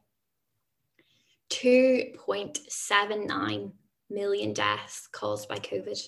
2.79 1.49 3.71
million 4.09 4.53
deaths 4.53 5.09
caused 5.11 5.49
by 5.49 5.57
COVID. 5.57 5.99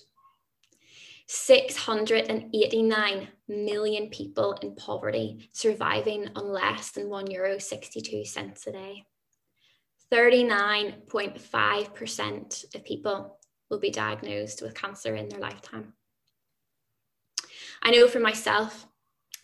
689 1.28 3.28
million 3.48 4.08
people 4.10 4.52
in 4.62 4.76
poverty 4.76 5.50
surviving 5.52 6.28
on 6.36 6.52
less 6.52 6.92
than 6.92 7.08
one 7.08 7.28
euro 7.30 7.58
62 7.58 8.24
cents 8.24 8.68
a 8.68 8.72
day. 8.72 9.04
39.5% 10.12 12.74
of 12.74 12.84
people 12.84 13.38
will 13.68 13.80
be 13.80 13.90
diagnosed 13.90 14.62
with 14.62 14.74
cancer 14.74 15.16
in 15.16 15.28
their 15.28 15.40
lifetime. 15.40 15.94
I 17.82 17.90
know 17.90 18.06
for 18.06 18.20
myself, 18.20 18.86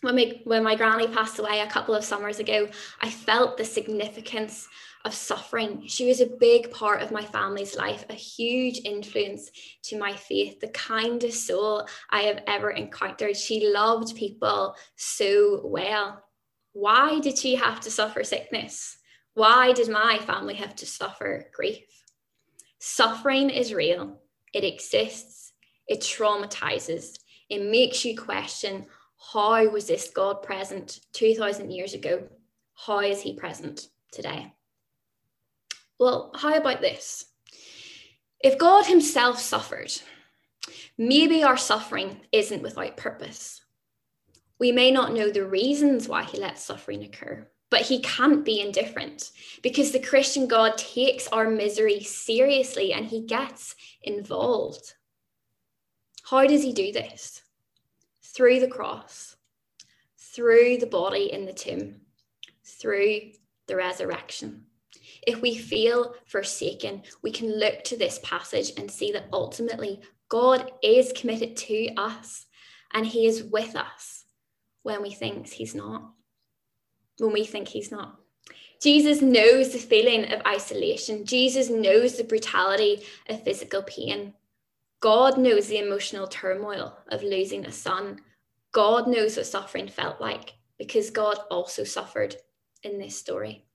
when 0.01 0.15
my, 0.15 0.39
when 0.43 0.63
my 0.63 0.75
granny 0.75 1.07
passed 1.07 1.39
away 1.39 1.61
a 1.61 1.69
couple 1.69 1.95
of 1.95 2.03
summers 2.03 2.39
ago, 2.39 2.67
I 3.01 3.09
felt 3.09 3.57
the 3.57 3.65
significance 3.65 4.67
of 5.05 5.13
suffering. 5.13 5.83
She 5.87 6.05
was 6.05 6.21
a 6.21 6.37
big 6.39 6.71
part 6.71 7.01
of 7.01 7.11
my 7.11 7.23
family's 7.23 7.75
life, 7.75 8.05
a 8.09 8.13
huge 8.13 8.81
influence 8.85 9.51
to 9.83 9.99
my 9.99 10.15
faith, 10.15 10.59
the 10.59 10.69
kindest 10.69 11.45
soul 11.45 11.87
I 12.09 12.21
have 12.21 12.41
ever 12.47 12.71
encountered. 12.71 13.35
She 13.35 13.69
loved 13.69 14.15
people 14.15 14.75
so 14.95 15.61
well. 15.65 16.23
Why 16.71 17.19
did 17.19 17.37
she 17.37 17.55
have 17.55 17.81
to 17.81 17.91
suffer 17.91 18.23
sickness? 18.23 18.97
Why 19.33 19.73
did 19.73 19.89
my 19.89 20.19
family 20.19 20.55
have 20.55 20.75
to 20.77 20.85
suffer 20.85 21.49
grief? 21.53 21.85
Suffering 22.79 23.49
is 23.49 23.73
real, 23.73 24.21
it 24.53 24.63
exists, 24.63 25.53
it 25.87 26.01
traumatizes, 26.01 27.17
it 27.49 27.63
makes 27.63 28.05
you 28.05 28.17
question 28.17 28.85
how 29.31 29.67
was 29.69 29.87
this 29.87 30.11
God 30.13 30.43
present 30.43 30.99
2,000 31.13 31.71
years 31.71 31.93
ago? 31.93 32.27
How 32.75 32.99
is 32.99 33.21
he 33.21 33.33
present 33.33 33.87
today? 34.11 34.53
Well, 36.03 36.31
how 36.35 36.57
about 36.57 36.81
this? 36.81 37.27
If 38.41 38.57
God 38.57 38.87
Himself 38.87 39.39
suffered, 39.39 39.93
maybe 40.97 41.45
our 41.45 41.55
suffering 41.55 42.19
isn't 42.33 42.61
without 42.61 42.97
purpose. 42.97 43.61
We 44.59 44.73
may 44.73 44.91
not 44.91 45.13
know 45.13 45.31
the 45.31 45.45
reasons 45.45 46.09
why 46.09 46.25
He 46.25 46.37
lets 46.37 46.61
suffering 46.61 47.05
occur, 47.05 47.47
but 47.69 47.83
He 47.83 48.01
can't 48.01 48.43
be 48.43 48.59
indifferent 48.59 49.31
because 49.61 49.93
the 49.93 50.01
Christian 50.01 50.45
God 50.45 50.77
takes 50.77 51.29
our 51.29 51.49
misery 51.49 52.01
seriously 52.01 52.91
and 52.91 53.05
He 53.05 53.25
gets 53.25 53.73
involved. 54.01 54.95
How 56.29 56.45
does 56.45 56.63
He 56.63 56.73
do 56.73 56.91
this? 56.91 57.43
Through 58.21 58.59
the 58.59 58.67
cross, 58.67 59.37
through 60.17 60.79
the 60.79 60.85
body 60.85 61.31
in 61.31 61.45
the 61.45 61.53
tomb, 61.53 62.01
through 62.65 63.31
the 63.67 63.77
resurrection 63.77 64.65
if 65.27 65.41
we 65.41 65.55
feel 65.55 66.15
forsaken, 66.25 67.03
we 67.21 67.31
can 67.31 67.59
look 67.59 67.83
to 67.85 67.97
this 67.97 68.19
passage 68.23 68.71
and 68.77 68.89
see 68.89 69.11
that 69.11 69.27
ultimately 69.31 70.01
God 70.29 70.71
is 70.81 71.13
committed 71.13 71.55
to 71.57 71.93
us 71.95 72.45
and 72.93 73.05
He 73.05 73.25
is 73.25 73.43
with 73.43 73.75
us 73.75 74.25
when 74.83 75.01
we 75.01 75.11
think 75.11 75.47
He's 75.47 75.75
not. 75.75 76.11
When 77.19 77.33
we 77.33 77.45
think 77.45 77.67
He's 77.67 77.91
not. 77.91 78.19
Jesus 78.81 79.21
knows 79.21 79.71
the 79.71 79.79
feeling 79.79 80.31
of 80.33 80.41
isolation. 80.45 81.25
Jesus 81.25 81.69
knows 81.69 82.17
the 82.17 82.23
brutality 82.23 83.03
of 83.29 83.43
physical 83.43 83.81
pain. 83.83 84.33
God 84.99 85.37
knows 85.37 85.67
the 85.67 85.79
emotional 85.79 86.27
turmoil 86.27 86.97
of 87.09 87.23
losing 87.23 87.65
a 87.65 87.71
son. 87.71 88.21
God 88.73 89.07
knows 89.07 89.37
what 89.37 89.45
suffering 89.45 89.87
felt 89.87 90.19
like 90.19 90.53
because 90.77 91.11
God 91.11 91.37
also 91.49 91.83
suffered 91.83 92.35
in 92.83 92.99
this 92.99 93.17
story. 93.17 93.65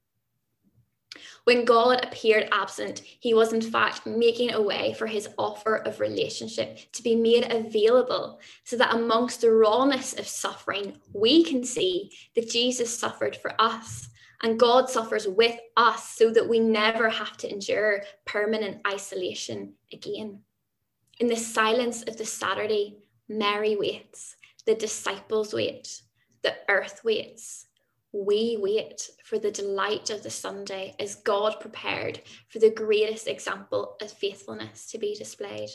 When 1.45 1.65
God 1.65 2.05
appeared 2.05 2.49
absent, 2.53 3.01
he 3.01 3.35
was 3.35 3.53
in 3.53 3.61
fact 3.61 4.07
making 4.07 4.53
a 4.53 4.61
way 4.61 4.95
for 4.95 5.07
his 5.07 5.29
offer 5.39 5.77
of 5.77 6.01
relationship 6.01 6.79
to 6.93 7.03
be 7.03 7.15
made 7.15 7.51
available 7.51 8.41
so 8.65 8.77
that 8.77 8.95
amongst 8.95 9.41
the 9.41 9.53
rawness 9.53 10.19
of 10.19 10.27
suffering, 10.27 10.99
we 11.13 11.45
can 11.45 11.65
see 11.65 12.11
that 12.35 12.51
Jesus 12.51 12.99
suffered 12.99 13.37
for 13.37 13.55
us 13.61 14.09
and 14.43 14.59
God 14.59 14.89
suffers 14.89 15.27
with 15.27 15.59
us 15.77 16.11
so 16.11 16.31
that 16.31 16.49
we 16.49 16.61
never 16.61 17.09
have 17.09 17.37
to 17.39 17.51
endure 17.51 18.03
permanent 18.25 18.87
isolation 18.87 19.75
again. 19.93 20.41
In 21.19 21.27
the 21.27 21.37
silence 21.37 22.03
of 22.03 22.17
the 22.17 22.25
Saturday, 22.25 22.99
Mary 23.29 23.77
waits, 23.77 24.37
the 24.65 24.75
disciples 24.75 25.53
wait, 25.53 26.03
the 26.43 26.55
earth 26.69 27.03
waits 27.05 27.68
we 28.13 28.57
wait 28.59 29.11
for 29.23 29.39
the 29.39 29.51
delight 29.51 30.11
of 30.11 30.23
the 30.23 30.31
Sunday 30.31 30.95
as 30.99 31.17
God 31.17 31.61
prepared 31.61 32.23
for 32.49 32.59
the 32.59 32.71
greatest 32.71 33.29
example 33.29 33.97
of 34.01 34.11
faithfulness 34.11 34.91
to 34.91 34.99
be 34.99 35.15
displayed. 35.15 35.71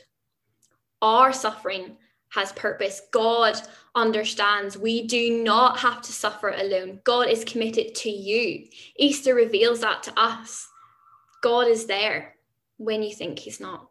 Our 1.01 1.31
suffering 1.31 1.97
has 2.29 2.51
purpose. 2.53 3.01
God 3.11 3.61
understands 3.93 4.77
we 4.77 5.05
do 5.05 5.43
not 5.43 5.77
have 5.79 6.01
to 6.01 6.11
suffer 6.11 6.49
alone. 6.49 7.01
God 7.03 7.27
is 7.27 7.45
committed 7.45 7.93
to 7.95 8.09
you. 8.09 8.65
Easter 8.97 9.35
reveals 9.35 9.81
that 9.81 10.01
to 10.03 10.19
us. 10.19 10.67
God 11.43 11.67
is 11.67 11.85
there 11.85 12.35
when 12.77 13.03
you 13.03 13.13
think 13.13 13.37
He's 13.37 13.59
not. 13.59 13.89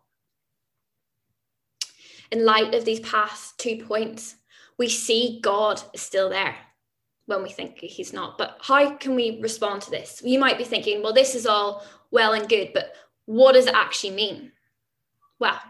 In 2.32 2.44
light 2.44 2.74
of 2.74 2.84
these 2.84 3.00
past 3.00 3.58
two 3.58 3.84
points, 3.84 4.36
we 4.78 4.88
see 4.88 5.38
God 5.40 5.80
is 5.92 6.00
still 6.00 6.30
there 6.30 6.56
when 7.26 7.42
we 7.42 7.50
think 7.50 7.78
he's 7.78 8.12
not. 8.12 8.38
But 8.38 8.58
how 8.60 8.94
can 8.96 9.14
we 9.14 9.40
respond 9.40 9.82
to 9.82 9.90
this? 9.90 10.22
You 10.24 10.38
might 10.38 10.58
be 10.58 10.64
thinking, 10.64 11.02
well, 11.02 11.12
this 11.12 11.34
is 11.34 11.46
all 11.46 11.86
well 12.10 12.32
and 12.32 12.48
good, 12.48 12.72
but 12.74 12.94
what 13.26 13.52
does 13.52 13.66
it 13.66 13.74
actually 13.74 14.14
mean? 14.14 14.52
Well, 15.38 15.60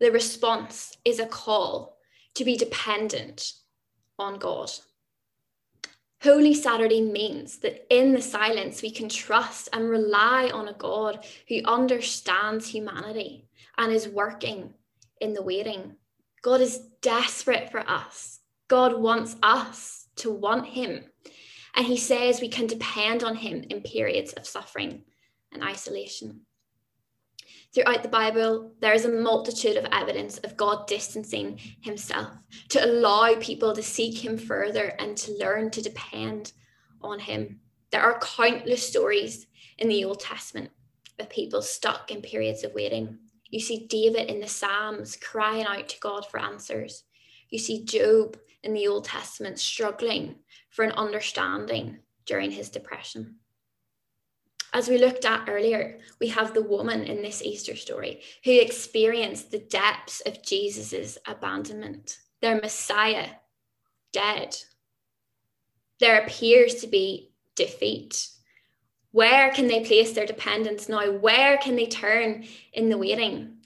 the 0.00 0.12
response 0.12 0.96
is 1.04 1.18
a 1.18 1.26
call 1.26 1.98
to 2.34 2.44
be 2.44 2.56
dependent 2.56 3.52
on 4.18 4.38
God. 4.38 4.70
Holy 6.22 6.52
Saturday 6.52 7.00
means 7.00 7.58
that 7.58 7.86
in 7.94 8.12
the 8.12 8.20
silence, 8.20 8.82
we 8.82 8.90
can 8.90 9.08
trust 9.08 9.68
and 9.72 9.88
rely 9.88 10.50
on 10.52 10.66
a 10.66 10.72
God 10.72 11.24
who 11.48 11.60
understands 11.64 12.66
humanity 12.66 13.46
and 13.76 13.92
is 13.92 14.08
working 14.08 14.74
in 15.20 15.32
the 15.32 15.42
waiting. 15.42 15.94
God 16.42 16.60
is 16.60 16.78
desperate 17.02 17.70
for 17.70 17.88
us. 17.88 18.40
God 18.66 19.00
wants 19.00 19.36
us 19.42 20.07
to 20.18 20.30
want 20.30 20.66
Him. 20.66 21.04
And 21.74 21.86
He 21.86 21.96
says 21.96 22.40
we 22.40 22.48
can 22.48 22.66
depend 22.66 23.22
on 23.22 23.36
Him 23.36 23.64
in 23.70 23.82
periods 23.82 24.32
of 24.34 24.46
suffering 24.46 25.02
and 25.52 25.62
isolation. 25.62 26.42
Throughout 27.74 28.02
the 28.02 28.08
Bible, 28.08 28.72
there 28.80 28.94
is 28.94 29.04
a 29.04 29.10
multitude 29.12 29.76
of 29.76 29.86
evidence 29.92 30.38
of 30.38 30.56
God 30.56 30.86
distancing 30.86 31.60
himself 31.82 32.32
to 32.70 32.84
allow 32.84 33.34
people 33.38 33.74
to 33.74 33.82
seek 33.82 34.24
him 34.24 34.38
further 34.38 34.94
and 34.98 35.16
to 35.18 35.36
learn 35.38 35.70
to 35.72 35.82
depend 35.82 36.52
on 37.02 37.18
him. 37.18 37.60
There 37.90 38.02
are 38.02 38.20
countless 38.20 38.88
stories 38.88 39.46
in 39.78 39.88
the 39.88 40.04
Old 40.04 40.20
Testament 40.20 40.70
of 41.18 41.28
people 41.28 41.60
stuck 41.60 42.10
in 42.10 42.22
periods 42.22 42.64
of 42.64 42.72
waiting. 42.74 43.18
You 43.50 43.60
see 43.60 43.86
David 43.86 44.30
in 44.30 44.40
the 44.40 44.48
Psalms 44.48 45.16
crying 45.16 45.66
out 45.66 45.88
to 45.88 46.00
God 46.00 46.26
for 46.26 46.40
answers. 46.40 47.04
You 47.50 47.58
see 47.58 47.84
Job 47.84 48.38
in 48.62 48.74
the 48.74 48.88
Old 48.88 49.04
Testament 49.04 49.58
struggling 49.58 50.36
for 50.70 50.84
an 50.84 50.92
understanding 50.92 51.98
during 52.26 52.50
his 52.50 52.68
depression. 52.68 53.36
As 54.72 54.88
we 54.88 54.98
looked 54.98 55.24
at 55.24 55.48
earlier, 55.48 55.98
we 56.20 56.28
have 56.28 56.52
the 56.52 56.62
woman 56.62 57.04
in 57.04 57.22
this 57.22 57.42
Easter 57.42 57.74
story 57.74 58.20
who 58.44 58.52
experienced 58.52 59.50
the 59.50 59.58
depths 59.58 60.20
of 60.26 60.42
Jesus's 60.42 61.16
abandonment, 61.26 62.18
their 62.42 62.60
Messiah 62.60 63.28
dead. 64.12 64.56
There 66.00 66.20
appears 66.20 66.76
to 66.76 66.86
be 66.86 67.32
defeat. 67.54 68.28
Where 69.10 69.50
can 69.50 69.68
they 69.68 69.84
place 69.84 70.12
their 70.12 70.26
dependence 70.26 70.88
now? 70.88 71.10
Where 71.10 71.56
can 71.58 71.76
they 71.76 71.86
turn 71.86 72.44
in 72.72 72.90
the 72.90 72.98
waiting? 72.98 73.56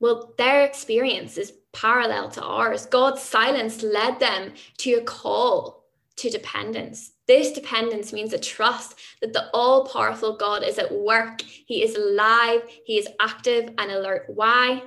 Well, 0.00 0.34
their 0.36 0.64
experience 0.64 1.38
is 1.38 1.52
parallel 1.76 2.30
to 2.30 2.42
ours. 2.42 2.86
God's 2.86 3.22
silence 3.22 3.82
led 3.82 4.18
them 4.18 4.54
to 4.78 4.94
a 4.94 5.02
call 5.02 5.84
to 6.16 6.30
dependence. 6.30 7.12
This 7.28 7.52
dependence 7.52 8.12
means 8.12 8.32
a 8.32 8.38
trust 8.38 8.98
that 9.20 9.32
the 9.32 9.50
all 9.52 9.86
powerful 9.86 10.36
God 10.36 10.62
is 10.62 10.78
at 10.78 10.92
work. 10.92 11.42
He 11.42 11.82
is 11.82 11.94
alive, 11.94 12.62
He 12.84 12.98
is 12.98 13.08
active 13.20 13.70
and 13.76 13.90
alert. 13.90 14.24
Why? 14.28 14.82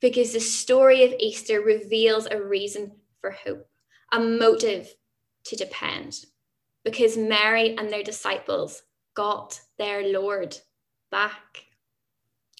Because 0.00 0.32
the 0.32 0.40
story 0.40 1.04
of 1.04 1.14
Easter 1.18 1.62
reveals 1.62 2.26
a 2.26 2.42
reason 2.42 2.92
for 3.20 3.30
hope, 3.30 3.66
a 4.12 4.20
motive 4.20 4.94
to 5.44 5.56
depend. 5.56 6.26
Because 6.84 7.16
Mary 7.16 7.76
and 7.78 7.88
their 7.88 8.02
disciples 8.02 8.82
got 9.14 9.60
their 9.78 10.12
Lord 10.12 10.56
back. 11.10 11.64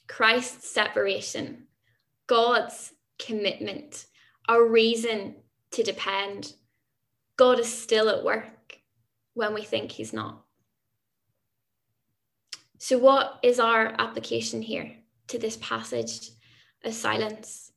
Christ's 0.09 0.71
separation, 0.71 1.67
God's 2.27 2.93
commitment, 3.19 4.07
a 4.49 4.63
reason 4.63 5.37
to 5.73 5.83
depend. 5.83 6.55
God 7.37 7.59
is 7.59 7.73
still 7.73 8.09
at 8.09 8.25
work 8.25 8.79
when 9.35 9.55
we 9.55 9.63
think 9.63 9.93
He's 9.93 10.13
not. 10.13 10.43
So, 12.79 12.99
what 12.99 13.39
is 13.43 13.59
our 13.59 13.95
application 13.99 14.63
here 14.63 14.93
to 15.29 15.39
this 15.39 15.57
passage 15.57 16.31
of 16.85 16.95
silence? 16.95 17.73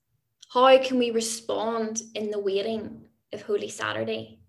How 0.54 0.78
can 0.82 0.98
we 0.98 1.12
respond 1.12 2.02
in 2.16 2.32
the 2.32 2.40
waiting 2.40 3.06
of 3.34 3.44
Holy 3.44 3.70
Saturday? 3.70 4.40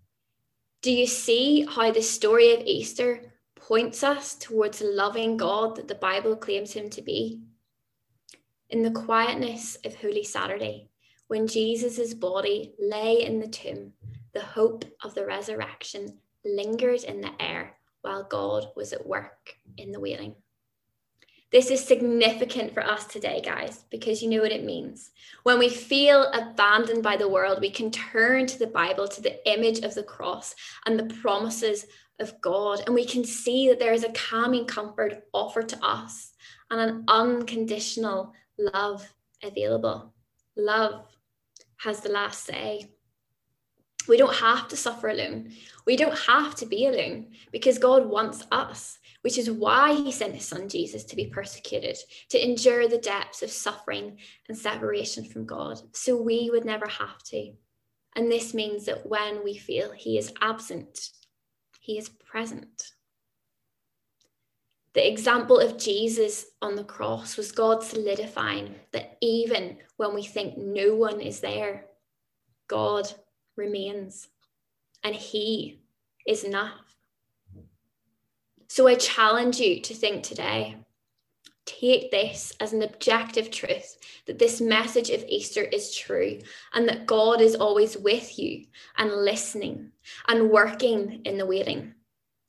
Do 0.82 0.90
you 0.90 1.06
see 1.06 1.66
how 1.68 1.90
the 1.90 2.02
story 2.02 2.54
of 2.54 2.60
Easter 2.60 3.32
points 3.54 4.02
us 4.02 4.34
towards 4.34 4.80
loving 4.80 5.36
God 5.36 5.76
that 5.76 5.88
the 5.88 5.94
Bible 5.94 6.36
claims 6.36 6.72
him 6.72 6.88
to 6.90 7.02
be? 7.02 7.42
In 8.70 8.84
the 8.84 8.90
quietness 8.92 9.76
of 9.84 9.96
Holy 9.96 10.22
Saturday, 10.22 10.90
when 11.26 11.48
Jesus' 11.48 12.14
body 12.14 12.72
lay 12.78 13.24
in 13.24 13.40
the 13.40 13.48
tomb, 13.48 13.94
the 14.32 14.42
hope 14.42 14.84
of 15.02 15.12
the 15.12 15.26
resurrection 15.26 16.18
lingered 16.44 17.02
in 17.02 17.20
the 17.20 17.32
air 17.40 17.74
while 18.02 18.22
God 18.22 18.68
was 18.76 18.92
at 18.92 19.04
work 19.04 19.56
in 19.76 19.90
the 19.90 19.98
waiting. 19.98 20.36
This 21.50 21.72
is 21.72 21.84
significant 21.84 22.72
for 22.72 22.86
us 22.86 23.06
today, 23.06 23.42
guys, 23.44 23.86
because 23.90 24.22
you 24.22 24.30
know 24.30 24.42
what 24.42 24.52
it 24.52 24.62
means. 24.62 25.10
When 25.42 25.58
we 25.58 25.68
feel 25.68 26.30
abandoned 26.32 27.02
by 27.02 27.16
the 27.16 27.28
world, 27.28 27.60
we 27.60 27.70
can 27.70 27.90
turn 27.90 28.46
to 28.46 28.58
the 28.60 28.68
Bible, 28.68 29.08
to 29.08 29.20
the 29.20 29.52
image 29.52 29.80
of 29.80 29.96
the 29.96 30.04
cross 30.04 30.54
and 30.86 30.96
the 30.96 31.12
promises 31.16 31.86
of 32.20 32.40
God, 32.40 32.84
and 32.86 32.94
we 32.94 33.04
can 33.04 33.24
see 33.24 33.68
that 33.68 33.80
there 33.80 33.94
is 33.94 34.04
a 34.04 34.12
calming 34.12 34.66
comfort 34.66 35.24
offered 35.32 35.68
to 35.70 35.84
us 35.84 36.34
and 36.70 36.80
an 36.80 37.04
unconditional 37.08 38.32
love 38.60 39.12
available. 39.42 40.12
Love 40.56 41.06
has 41.78 42.00
the 42.00 42.10
last 42.10 42.44
say. 42.44 42.90
We 44.08 44.16
don't 44.16 44.34
have 44.34 44.68
to 44.68 44.76
suffer 44.76 45.08
alone. 45.08 45.52
We 45.86 45.96
don't 45.96 46.18
have 46.18 46.54
to 46.56 46.66
be 46.66 46.86
alone 46.86 47.32
because 47.52 47.78
God 47.78 48.06
wants 48.06 48.44
us, 48.50 48.98
which 49.22 49.38
is 49.38 49.50
why 49.50 49.94
He 49.94 50.10
sent 50.10 50.34
His 50.34 50.46
Son 50.46 50.68
Jesus 50.68 51.04
to 51.04 51.16
be 51.16 51.26
persecuted, 51.26 51.96
to 52.30 52.42
endure 52.42 52.88
the 52.88 52.98
depths 52.98 53.42
of 53.42 53.50
suffering 53.50 54.18
and 54.48 54.56
separation 54.56 55.24
from 55.24 55.46
God, 55.46 55.80
so 55.92 56.20
we 56.20 56.50
would 56.50 56.64
never 56.64 56.88
have 56.88 57.22
to. 57.24 57.52
And 58.16 58.30
this 58.30 58.54
means 58.54 58.86
that 58.86 59.06
when 59.06 59.44
we 59.44 59.56
feel 59.56 59.92
He 59.92 60.18
is 60.18 60.32
absent, 60.40 61.10
He 61.80 61.98
is 61.98 62.08
present. 62.08 62.92
The 64.94 65.08
example 65.08 65.58
of 65.58 65.78
Jesus 65.78 66.46
on 66.60 66.74
the 66.74 66.84
cross 66.84 67.36
was 67.36 67.52
God 67.52 67.82
solidifying 67.82 68.74
that 68.92 69.16
even 69.20 69.78
when 69.96 70.14
we 70.14 70.24
think 70.24 70.58
no 70.58 70.96
one 70.96 71.20
is 71.20 71.40
there, 71.40 71.86
God 72.66 73.12
remains 73.56 74.28
and 75.04 75.14
He 75.14 75.80
is 76.26 76.42
enough. 76.42 76.96
So 78.68 78.88
I 78.88 78.96
challenge 78.96 79.58
you 79.58 79.80
to 79.80 79.94
think 79.94 80.22
today. 80.22 80.76
Take 81.66 82.10
this 82.10 82.52
as 82.58 82.72
an 82.72 82.82
objective 82.82 83.50
truth 83.50 83.98
that 84.26 84.40
this 84.40 84.60
message 84.60 85.10
of 85.10 85.24
Easter 85.28 85.62
is 85.62 85.94
true 85.94 86.40
and 86.74 86.88
that 86.88 87.06
God 87.06 87.40
is 87.40 87.54
always 87.54 87.96
with 87.96 88.38
you 88.38 88.66
and 88.96 89.12
listening 89.12 89.92
and 90.26 90.50
working 90.50 91.22
in 91.24 91.38
the 91.38 91.46
waiting. 91.46 91.94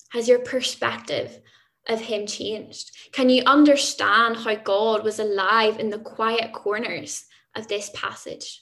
Has 0.09 0.27
your 0.27 0.39
perspective 0.39 1.39
of 1.87 2.01
Him 2.01 2.25
changed? 2.27 2.91
Can 3.11 3.29
you 3.29 3.43
understand 3.45 4.37
how 4.37 4.55
God 4.55 5.03
was 5.03 5.19
alive 5.19 5.79
in 5.79 5.89
the 5.89 5.99
quiet 5.99 6.53
corners 6.53 7.25
of 7.55 7.67
this 7.67 7.89
passage? 7.93 8.61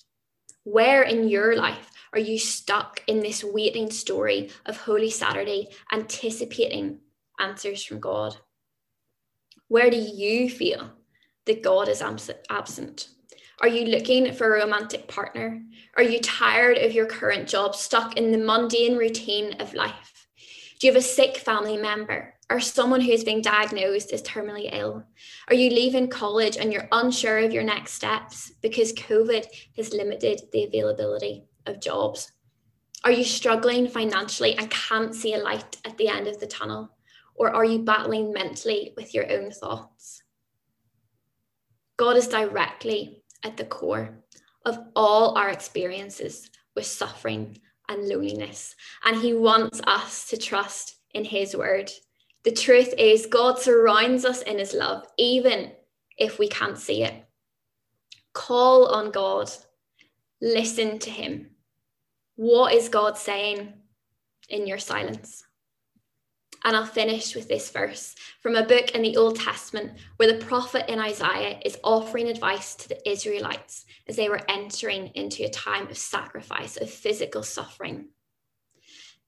Where 0.63 1.03
in 1.03 1.29
your 1.29 1.55
life 1.55 1.91
are 2.13 2.19
you 2.19 2.39
stuck 2.39 3.01
in 3.07 3.19
this 3.19 3.43
waiting 3.43 3.91
story 3.91 4.49
of 4.65 4.77
Holy 4.77 5.09
Saturday, 5.09 5.69
anticipating 5.91 6.99
answers 7.39 7.83
from 7.83 7.99
God? 7.99 8.35
Where 9.67 9.89
do 9.89 9.97
you 9.97 10.49
feel 10.49 10.91
that 11.45 11.63
God 11.63 11.87
is 11.87 12.03
absent? 12.49 13.09
Are 13.61 13.67
you 13.67 13.85
looking 13.87 14.33
for 14.33 14.55
a 14.55 14.59
romantic 14.61 15.07
partner? 15.07 15.61
Are 15.97 16.03
you 16.03 16.19
tired 16.19 16.77
of 16.77 16.93
your 16.93 17.05
current 17.05 17.47
job, 17.47 17.75
stuck 17.75 18.17
in 18.17 18.31
the 18.31 18.37
mundane 18.37 18.95
routine 18.95 19.53
of 19.59 19.73
life? 19.73 20.27
Do 20.79 20.87
you 20.87 20.93
have 20.93 21.01
a 21.01 21.05
sick 21.05 21.37
family 21.37 21.77
member 21.77 22.35
or 22.49 22.59
someone 22.59 23.01
who 23.01 23.11
is 23.11 23.23
being 23.23 23.41
diagnosed 23.41 24.11
as 24.11 24.23
terminally 24.23 24.69
ill? 24.73 25.03
Are 25.47 25.55
you 25.55 25.69
leaving 25.69 26.07
college 26.07 26.57
and 26.57 26.73
you're 26.73 26.87
unsure 26.91 27.39
of 27.39 27.53
your 27.53 27.63
next 27.63 27.93
steps 27.93 28.51
because 28.61 28.93
COVID 28.93 29.45
has 29.77 29.93
limited 29.93 30.41
the 30.51 30.63
availability 30.63 31.45
of 31.65 31.81
jobs? 31.81 32.31
Are 33.03 33.11
you 33.11 33.23
struggling 33.23 33.87
financially 33.87 34.57
and 34.57 34.69
can't 34.69 35.15
see 35.15 35.33
a 35.33 35.37
light 35.37 35.77
at 35.85 35.97
the 35.97 36.09
end 36.09 36.27
of 36.27 36.39
the 36.39 36.47
tunnel? 36.47 36.91
Or 37.35 37.51
are 37.51 37.63
you 37.63 37.79
battling 37.79 38.33
mentally 38.33 38.93
with 38.97 39.13
your 39.13 39.31
own 39.31 39.51
thoughts? 39.51 40.21
God 41.97 42.17
is 42.17 42.27
directly 42.27 43.23
at 43.43 43.57
the 43.57 43.65
core 43.65 44.19
of 44.65 44.79
all 44.95 45.37
our 45.37 45.49
experiences 45.49 46.49
with 46.75 46.85
suffering 46.85 47.59
and 47.87 48.07
loneliness, 48.07 48.75
and 49.03 49.17
He 49.17 49.33
wants 49.33 49.81
us 49.85 50.27
to 50.29 50.37
trust 50.37 50.95
in 51.13 51.25
His 51.25 51.55
word. 51.55 51.91
The 52.43 52.51
truth 52.51 52.93
is, 52.97 53.25
God 53.25 53.59
surrounds 53.59 54.25
us 54.25 54.41
in 54.41 54.59
His 54.59 54.73
love, 54.73 55.05
even 55.17 55.71
if 56.17 56.39
we 56.39 56.47
can't 56.47 56.77
see 56.77 57.03
it. 57.03 57.13
Call 58.33 58.87
on 58.87 59.11
God, 59.11 59.49
listen 60.41 60.99
to 60.99 61.09
Him, 61.09 61.49
what 62.35 62.73
is 62.73 62.87
God 62.87 63.17
saying 63.17 63.73
in 64.47 64.65
your 64.65 64.77
silence? 64.77 65.43
And 66.63 66.75
I'll 66.75 66.85
finish 66.85 67.35
with 67.35 67.47
this 67.47 67.69
verse 67.69 68.15
from 68.41 68.55
a 68.55 68.65
book 68.65 68.91
in 68.91 69.01
the 69.01 69.17
Old 69.17 69.39
Testament 69.39 69.97
where 70.17 70.31
the 70.31 70.45
prophet 70.45 70.89
in 70.91 70.99
Isaiah 70.99 71.59
is 71.65 71.77
offering 71.83 72.27
advice 72.27 72.75
to 72.75 72.89
the 72.89 73.09
Israelites 73.09 73.85
as 74.07 74.15
they 74.15 74.29
were 74.29 74.41
entering 74.49 75.07
into 75.15 75.45
a 75.45 75.49
time 75.49 75.87
of 75.87 75.97
sacrifice, 75.97 76.77
of 76.77 76.89
physical 76.89 77.43
suffering. 77.43 78.09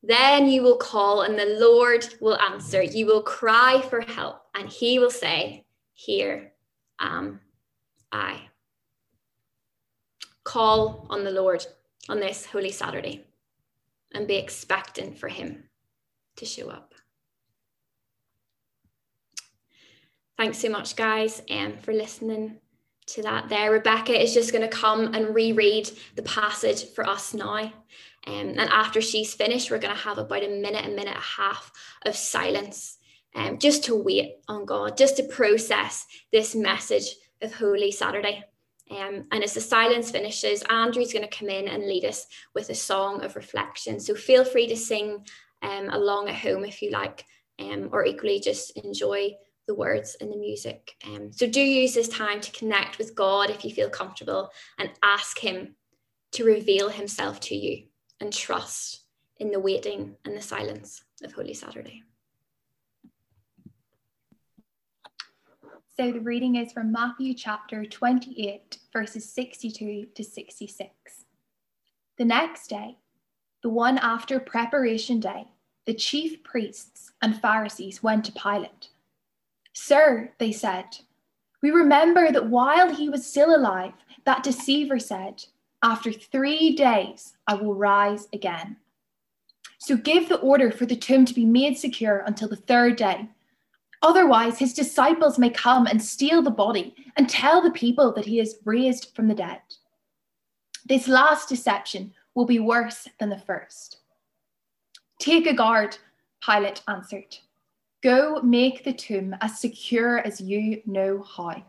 Then 0.03 0.49
you 0.49 0.63
will 0.63 0.77
call, 0.77 1.21
and 1.21 1.37
the 1.37 1.57
Lord 1.59 2.07
will 2.19 2.39
answer. 2.39 2.81
You 2.81 3.05
will 3.05 3.21
cry 3.21 3.81
for 3.89 4.01
help, 4.01 4.41
and 4.55 4.67
he 4.67 4.97
will 4.97 5.11
say, 5.11 5.65
Here 5.93 6.53
am 6.99 7.39
I. 8.11 8.41
Call 10.43 11.05
on 11.09 11.23
the 11.23 11.31
Lord 11.31 11.65
on 12.09 12.19
this 12.19 12.45
Holy 12.45 12.71
Saturday 12.71 13.25
and 14.13 14.27
be 14.27 14.35
expectant 14.35 15.17
for 15.17 15.27
Him 15.27 15.63
to 16.37 16.45
show 16.45 16.69
up. 16.69 16.93
Thanks 20.37 20.57
so 20.57 20.69
much, 20.69 20.95
guys, 20.95 21.41
um, 21.51 21.77
for 21.77 21.93
listening 21.93 22.57
to 23.07 23.21
that 23.21 23.49
there. 23.49 23.71
Rebecca 23.71 24.19
is 24.19 24.33
just 24.33 24.51
going 24.51 24.67
to 24.67 24.75
come 24.75 25.13
and 25.13 25.35
reread 25.35 25.91
the 26.15 26.23
passage 26.23 26.85
for 26.85 27.07
us 27.07 27.33
now. 27.33 27.71
Um, 28.27 28.49
and 28.49 28.60
after 28.60 29.01
she's 29.01 29.34
finished, 29.34 29.71
we're 29.71 29.79
going 29.79 29.95
to 29.95 30.01
have 30.01 30.17
about 30.17 30.43
a 30.43 30.49
minute, 30.49 30.86
a 30.86 30.89
minute 30.89 31.07
and 31.07 31.17
a 31.17 31.19
half 31.19 31.71
of 32.05 32.15
silence 32.15 32.97
um, 33.36 33.57
just 33.57 33.84
to 33.86 33.95
wait 33.95 34.36
on 34.47 34.65
God, 34.65 34.97
just 34.97 35.17
to 35.17 35.23
process 35.23 36.05
this 36.31 36.53
message 36.53 37.15
of 37.41 37.53
Holy 37.53 37.91
Saturday. 37.91 38.43
Um, 38.89 39.23
and 39.31 39.43
as 39.43 39.53
the 39.53 39.62
silence 39.62 40.12
finishes, 40.12 40.63
Andrew's 40.63 41.13
going 41.13 41.27
to 41.27 41.38
come 41.38 41.49
in 41.49 41.67
and 41.67 41.88
lead 41.88 42.05
us 42.05 42.27
with 42.53 42.69
a 42.69 42.75
song 42.75 43.23
of 43.23 43.36
reflection. 43.36 43.99
So 43.99 44.13
feel 44.15 44.43
free 44.43 44.67
to 44.67 44.75
sing 44.75 45.25
um, 45.62 45.89
along 45.89 46.27
at 46.27 46.36
home 46.36 46.65
if 46.65 46.81
you 46.81 46.91
like, 46.91 47.25
um, 47.60 47.89
or 47.91 48.05
equally 48.05 48.39
just 48.39 48.71
enjoy 48.77 49.31
the 49.67 49.75
words 49.75 50.17
and 50.19 50.31
the 50.31 50.38
music. 50.38 50.95
Um, 51.05 51.31
so 51.31 51.47
do 51.47 51.62
use 51.62 51.93
this 51.93 52.10
time 52.10 52.41
to 52.41 52.51
connect 52.51 52.97
with 52.97 53.15
God 53.15 53.49
if 53.49 53.63
you 53.63 53.71
feel 53.71 53.89
comfortable 53.89 54.49
and 54.77 54.89
ask 55.01 55.39
Him 55.39 55.75
to 56.34 56.43
reveal 56.43 56.89
Himself 56.89 57.39
to 57.41 57.55
you 57.55 57.86
and 58.21 58.31
trust 58.31 59.01
in 59.38 59.51
the 59.51 59.60
waiting 59.60 60.15
and 60.23 60.38
the 60.38 60.41
silence 60.41 61.03
of 61.23 61.34
Holy 61.34 61.53
Saturday. 61.53 62.03
So 65.97 66.12
the 66.12 66.21
reading 66.21 66.55
is 66.55 66.71
from 66.71 66.91
Matthew 66.91 67.34
chapter 67.34 67.84
28, 67.84 68.77
verses 68.93 69.29
62 69.29 70.07
to 70.15 70.23
66. 70.23 70.89
The 72.17 72.25
next 72.25 72.69
day, 72.69 72.97
the 73.62 73.69
one 73.69 73.97
after 73.97 74.39
preparation 74.39 75.19
day, 75.19 75.47
the 75.86 75.93
chief 75.93 76.43
priests 76.43 77.12
and 77.21 77.41
Pharisees 77.41 78.01
went 78.01 78.25
to 78.25 78.31
Pilate. 78.31 78.89
Sir, 79.73 80.31
they 80.38 80.51
said, 80.51 80.86
we 81.62 81.71
remember 81.71 82.31
that 82.31 82.49
while 82.49 82.93
he 82.93 83.10
was 83.10 83.25
still 83.25 83.55
alive, 83.55 83.93
that 84.25 84.43
deceiver 84.43 84.99
said, 84.99 85.45
After 85.84 86.12
three 86.12 86.76
days 86.76 87.34
I 87.48 87.56
will 87.56 87.76
rise 87.76 88.28
again. 88.34 88.78
So 89.80 89.98
give 89.98 90.30
the 90.30 90.39
order 90.39 90.72
for 90.72 90.86
the 90.86 90.96
tomb 90.96 91.26
to 91.26 91.34
be 91.34 91.46
made 91.46 91.78
secure 91.78 92.24
until 92.28 92.48
the 92.48 92.56
third 92.56 92.98
day 92.98 93.28
Otherwise, 94.04 94.58
his 94.58 94.74
disciples 94.74 95.38
may 95.38 95.50
come 95.50 95.86
and 95.86 96.02
steal 96.02 96.41
the 96.41 96.50
body 96.50 96.96
and 97.17 97.30
tell 97.30 97.62
the 97.62 97.72
people 97.72 98.12
that 98.13 98.26
he 98.26 98.39
is 98.39 98.58
raised 98.65 99.15
from 99.15 99.28
the 99.28 99.36
dead. 99.36 99.62
This 100.86 101.08
last 101.08 101.50
deception 101.50 102.13
will 102.34 102.46
be 102.46 102.60
worse 102.60 103.08
than 103.20 103.30
the 103.30 103.38
first. 103.38 103.98
Take 105.20 105.46
a 105.46 105.54
guard, 105.54 105.98
Pilate 106.44 106.82
answered. 106.88 107.38
Go 108.02 108.41
make 108.41 108.84
the 108.84 108.94
tomb 108.94 109.36
as 109.41 109.60
secure 109.60 110.17
as 110.17 110.41
you 110.41 110.82
know 110.88 111.22
how. 111.22 111.63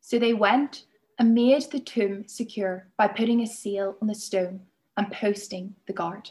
So 0.00 0.20
they 0.20 0.34
went 0.34 0.84
and 1.18 1.34
made 1.34 1.70
the 1.70 1.80
tomb 1.80 2.24
secure 2.26 2.88
by 2.96 3.08
putting 3.08 3.40
a 3.40 3.46
seal 3.46 3.96
on 4.00 4.08
the 4.08 4.14
stone 4.14 4.60
and 4.96 5.10
posting 5.12 5.74
the 5.86 5.92
guard. 5.92 6.30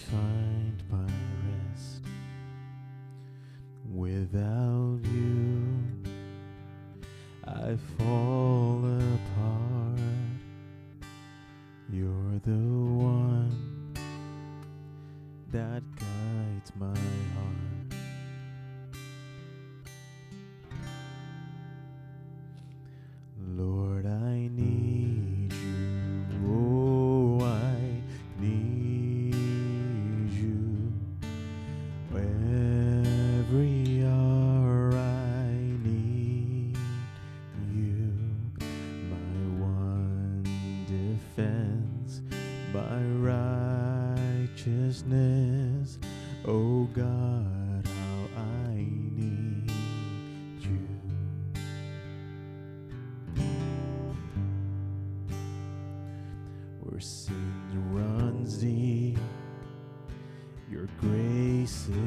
Find 0.00 0.82
my 0.90 1.12
rest. 1.72 2.02
Without 3.94 5.00
you, 5.04 5.84
I 7.46 7.76
fall 7.98 8.25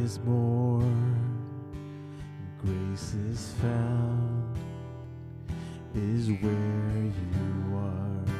is 0.10 0.20
more. 0.26 0.82
Grace 2.58 3.14
is 3.30 3.54
found, 3.62 4.58
is 5.94 6.32
where 6.42 7.14
you 7.36 7.78
are. 7.78 8.39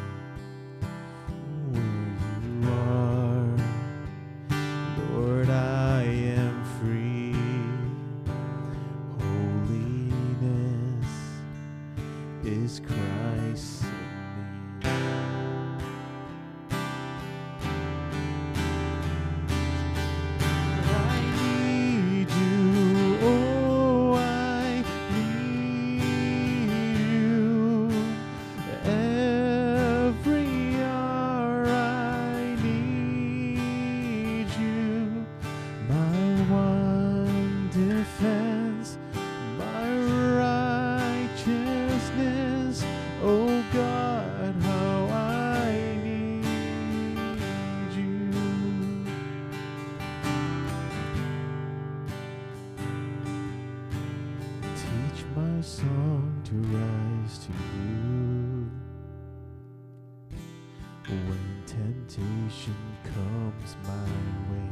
Comes 63.04 63.76
my 63.86 64.06
way. 64.50 64.70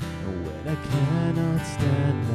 And 0.00 0.46
when 0.46 0.68
I 0.68 0.76
cannot 0.90 1.66
stand, 1.66 2.31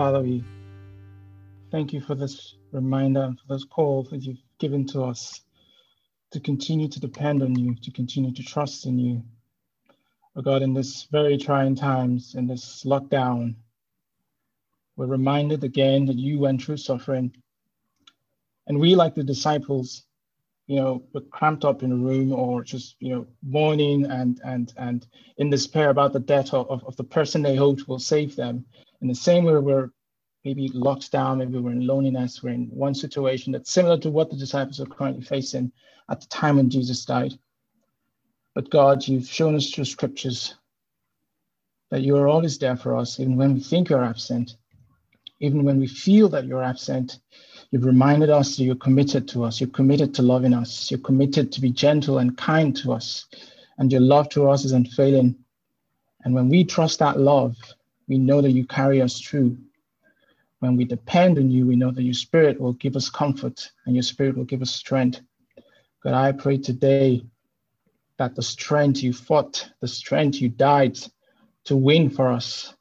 Father, 0.00 0.22
we 0.22 0.42
thank 1.70 1.92
you 1.92 2.00
for 2.00 2.14
this 2.14 2.54
reminder 2.72 3.20
and 3.20 3.38
for 3.38 3.52
this 3.52 3.64
call 3.64 4.04
that 4.04 4.22
you've 4.22 4.42
given 4.58 4.86
to 4.86 5.02
us 5.02 5.42
to 6.30 6.40
continue 6.40 6.88
to 6.88 6.98
depend 6.98 7.42
on 7.42 7.54
you, 7.54 7.74
to 7.82 7.90
continue 7.90 8.32
to 8.32 8.42
trust 8.42 8.86
in 8.86 8.98
you. 8.98 9.22
Oh 10.34 10.40
God, 10.40 10.62
in 10.62 10.72
this 10.72 11.06
very 11.12 11.36
trying 11.36 11.74
times, 11.74 12.34
in 12.34 12.46
this 12.46 12.82
lockdown, 12.86 13.56
we're 14.96 15.04
reminded 15.04 15.64
again 15.64 16.06
that 16.06 16.16
you 16.16 16.38
went 16.38 16.62
through 16.62 16.78
suffering. 16.78 17.34
And 18.68 18.80
we, 18.80 18.94
like 18.94 19.14
the 19.14 19.22
disciples, 19.22 20.04
you 20.66 20.76
know, 20.76 21.02
were 21.12 21.20
cramped 21.20 21.66
up 21.66 21.82
in 21.82 21.92
a 21.92 21.96
room 21.96 22.32
or 22.32 22.64
just, 22.64 22.96
you 23.00 23.14
know, 23.14 23.26
mourning 23.42 24.06
and 24.06 24.40
and 24.46 24.72
and 24.78 25.06
in 25.36 25.50
despair 25.50 25.90
about 25.90 26.14
the 26.14 26.20
death 26.20 26.54
of, 26.54 26.70
of, 26.70 26.82
of 26.86 26.96
the 26.96 27.04
person 27.04 27.42
they 27.42 27.54
hoped 27.54 27.86
will 27.86 27.98
save 27.98 28.34
them. 28.34 28.64
In 29.00 29.08
the 29.08 29.14
same 29.14 29.44
way, 29.44 29.56
we're 29.56 29.90
maybe 30.44 30.68
locked 30.68 31.12
down, 31.12 31.38
maybe 31.38 31.58
we're 31.58 31.72
in 31.72 31.86
loneliness, 31.86 32.42
we're 32.42 32.50
in 32.54 32.66
one 32.66 32.94
situation 32.94 33.52
that's 33.52 33.70
similar 33.70 33.98
to 33.98 34.10
what 34.10 34.30
the 34.30 34.36
disciples 34.36 34.80
are 34.80 34.86
currently 34.86 35.22
facing 35.22 35.72
at 36.08 36.20
the 36.20 36.26
time 36.26 36.56
when 36.56 36.70
Jesus 36.70 37.04
died. 37.04 37.32
But 38.54 38.70
God, 38.70 39.06
you've 39.06 39.28
shown 39.28 39.54
us 39.54 39.70
through 39.70 39.84
scriptures 39.84 40.54
that 41.90 42.02
you 42.02 42.16
are 42.16 42.28
always 42.28 42.58
there 42.58 42.76
for 42.76 42.96
us, 42.96 43.20
even 43.20 43.36
when 43.36 43.54
we 43.54 43.60
think 43.60 43.88
you're 43.88 44.04
absent, 44.04 44.56
even 45.40 45.64
when 45.64 45.78
we 45.78 45.86
feel 45.86 46.28
that 46.30 46.46
you're 46.46 46.62
absent. 46.62 47.18
You've 47.70 47.84
reminded 47.84 48.30
us 48.30 48.56
that 48.56 48.64
you're 48.64 48.74
committed 48.76 49.28
to 49.28 49.44
us, 49.44 49.60
you're 49.60 49.70
committed 49.70 50.14
to 50.14 50.22
loving 50.22 50.54
us, 50.54 50.90
you're 50.90 51.00
committed 51.00 51.52
to 51.52 51.60
be 51.60 51.70
gentle 51.70 52.18
and 52.18 52.36
kind 52.36 52.76
to 52.78 52.92
us, 52.92 53.26
and 53.78 53.90
your 53.92 54.00
love 54.00 54.28
to 54.30 54.48
us 54.48 54.64
is 54.64 54.72
unfailing. 54.72 55.36
And 56.24 56.34
when 56.34 56.48
we 56.48 56.64
trust 56.64 56.98
that 56.98 57.18
love, 57.18 57.56
we 58.10 58.18
know 58.18 58.42
that 58.42 58.50
you 58.50 58.66
carry 58.66 59.00
us 59.00 59.20
through. 59.20 59.56
When 60.58 60.76
we 60.76 60.84
depend 60.84 61.38
on 61.38 61.48
you, 61.48 61.64
we 61.64 61.76
know 61.76 61.92
that 61.92 62.02
your 62.02 62.12
spirit 62.12 62.60
will 62.60 62.72
give 62.72 62.96
us 62.96 63.08
comfort 63.08 63.70
and 63.86 63.94
your 63.94 64.02
spirit 64.02 64.36
will 64.36 64.44
give 64.44 64.62
us 64.62 64.72
strength. 64.72 65.20
God, 66.02 66.14
I 66.14 66.32
pray 66.32 66.58
today 66.58 67.24
that 68.18 68.34
the 68.34 68.42
strength 68.42 69.00
you 69.04 69.12
fought, 69.12 69.70
the 69.80 69.86
strength 69.86 70.40
you 70.40 70.48
died 70.48 70.98
to 71.66 71.76
win 71.76 72.10
for 72.10 72.32
us, 72.32 72.74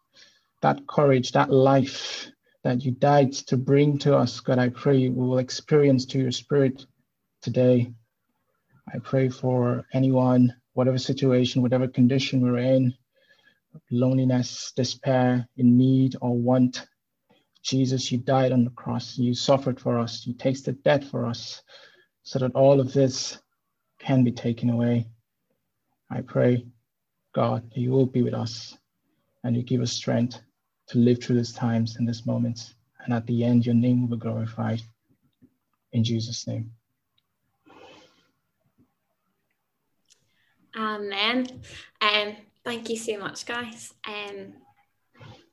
that 0.64 0.88
courage, 0.88 1.32
that 1.34 1.52
life 1.52 2.32
that 2.64 2.84
you 2.84 2.92
died 2.92 3.32
to 3.34 3.56
bring 3.56 4.00
to 4.00 4.18
us, 4.18 4.40
God, 4.40 4.58
I 4.58 4.70
pray 4.70 5.10
we 5.10 5.10
will 5.10 5.38
experience 5.38 6.06
to 6.08 6.18
your 6.18 6.32
spirit 6.32 6.88
today. 7.44 7.94
I 8.92 8.98
pray 8.98 9.30
for 9.30 9.86
anyone, 9.94 10.56
whatever 10.74 10.98
situation, 10.98 11.62
whatever 11.62 11.88
condition 11.88 12.42
we're 12.42 12.58
in, 12.58 12.96
loneliness, 13.92 14.72
despair, 14.76 15.48
in 15.58 15.78
need, 15.78 16.16
or 16.22 16.38
want. 16.38 16.88
Jesus, 17.62 18.12
you 18.12 18.18
died 18.18 18.52
on 18.52 18.64
the 18.64 18.70
cross, 18.72 19.18
you 19.18 19.34
suffered 19.34 19.80
for 19.80 20.00
us, 20.00 20.26
you 20.26 20.34
tasted 20.34 20.82
death 20.84 21.10
for 21.10 21.26
us, 21.26 21.62
so 22.24 22.40
that 22.40 22.56
all 22.56 22.80
of 22.80 22.94
this 22.94 23.40
can 24.00 24.24
be 24.24 24.32
taken 24.32 24.70
away. 24.70 25.08
I 26.10 26.22
pray, 26.22 26.66
God, 27.36 27.70
that 27.70 27.80
you 27.80 27.92
will 27.92 28.06
be 28.06 28.24
with 28.24 28.34
us 28.34 28.78
and 29.44 29.56
you 29.56 29.64
give 29.64 29.82
us 29.82 29.92
strength 29.92 30.42
to 30.88 30.98
live 30.98 31.22
through 31.22 31.38
these 31.38 31.54
times 31.54 31.98
and 31.98 32.08
these 32.08 32.26
moments. 32.26 32.74
And 33.04 33.14
at 33.14 33.26
the 33.28 33.44
end, 33.44 33.66
your 33.66 33.76
name 33.76 34.02
will 34.02 34.18
be 34.18 34.22
glorified. 34.22 34.82
In 35.94 36.04
Jesus' 36.04 36.48
name. 36.48 36.72
Amen. 40.76 41.62
Um, 42.02 42.36
thank 42.66 42.90
you 42.90 42.98
so 42.98 43.18
much, 43.18 43.46
guys. 43.46 43.94
Um, 44.08 44.54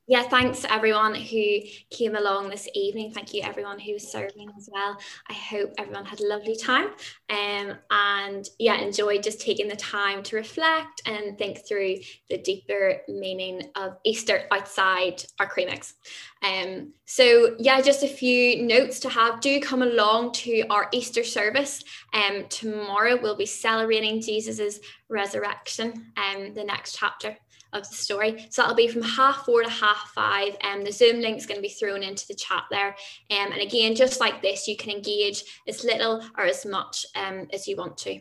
yeah, 0.08 0.22
thanks 0.22 0.64
everyone 0.68 1.16
who 1.16 1.58
came 1.90 2.14
along 2.14 2.48
this 2.48 2.68
evening. 2.74 3.10
Thank 3.10 3.34
you 3.34 3.42
everyone 3.42 3.80
who 3.80 3.92
was 3.92 4.10
serving 4.10 4.48
as 4.56 4.68
well. 4.72 4.96
I 5.28 5.32
hope 5.32 5.72
everyone 5.78 6.04
had 6.04 6.20
a 6.20 6.28
lovely 6.28 6.54
time 6.54 6.90
um, 7.28 7.76
and 7.90 8.48
yeah, 8.60 8.76
enjoyed 8.76 9.24
just 9.24 9.40
taking 9.40 9.66
the 9.66 9.76
time 9.76 10.22
to 10.24 10.36
reflect 10.36 11.02
and 11.06 11.36
think 11.36 11.66
through 11.66 11.96
the 12.30 12.38
deeper 12.38 12.98
meaning 13.08 13.62
of 13.74 13.96
Easter 14.04 14.44
outside 14.52 15.24
our 15.40 15.50
creamix. 15.50 15.94
Um, 16.42 16.92
so 17.04 17.56
yeah, 17.58 17.80
just 17.80 18.04
a 18.04 18.08
few 18.08 18.62
notes 18.62 19.00
to 19.00 19.08
have. 19.08 19.40
Do 19.40 19.60
come 19.60 19.82
along 19.82 20.32
to 20.34 20.62
our 20.70 20.88
Easter 20.92 21.24
service. 21.24 21.82
Um, 22.12 22.46
tomorrow 22.48 23.18
we'll 23.20 23.36
be 23.36 23.46
celebrating 23.46 24.20
Jesus's 24.20 24.78
resurrection 25.08 26.12
and 26.16 26.48
um, 26.48 26.54
the 26.54 26.64
next 26.64 26.96
chapter 26.96 27.36
of 27.76 27.88
the 27.88 27.96
story. 27.96 28.46
So 28.50 28.62
that'll 28.62 28.76
be 28.76 28.88
from 28.88 29.02
half 29.02 29.44
four 29.44 29.62
to 29.62 29.70
half 29.70 30.12
five. 30.14 30.56
And 30.62 30.80
um, 30.80 30.84
the 30.84 30.92
Zoom 30.92 31.20
link 31.20 31.38
is 31.38 31.46
going 31.46 31.58
to 31.58 31.62
be 31.62 31.68
thrown 31.68 32.02
into 32.02 32.26
the 32.26 32.34
chat 32.34 32.64
there. 32.70 32.96
Um, 33.30 33.52
and 33.52 33.62
again, 33.62 33.94
just 33.94 34.20
like 34.20 34.42
this, 34.42 34.66
you 34.66 34.76
can 34.76 34.90
engage 34.90 35.44
as 35.68 35.84
little 35.84 36.22
or 36.36 36.44
as 36.44 36.64
much 36.66 37.06
um, 37.14 37.48
as 37.52 37.66
you 37.68 37.76
want 37.76 37.96
to. 37.98 38.20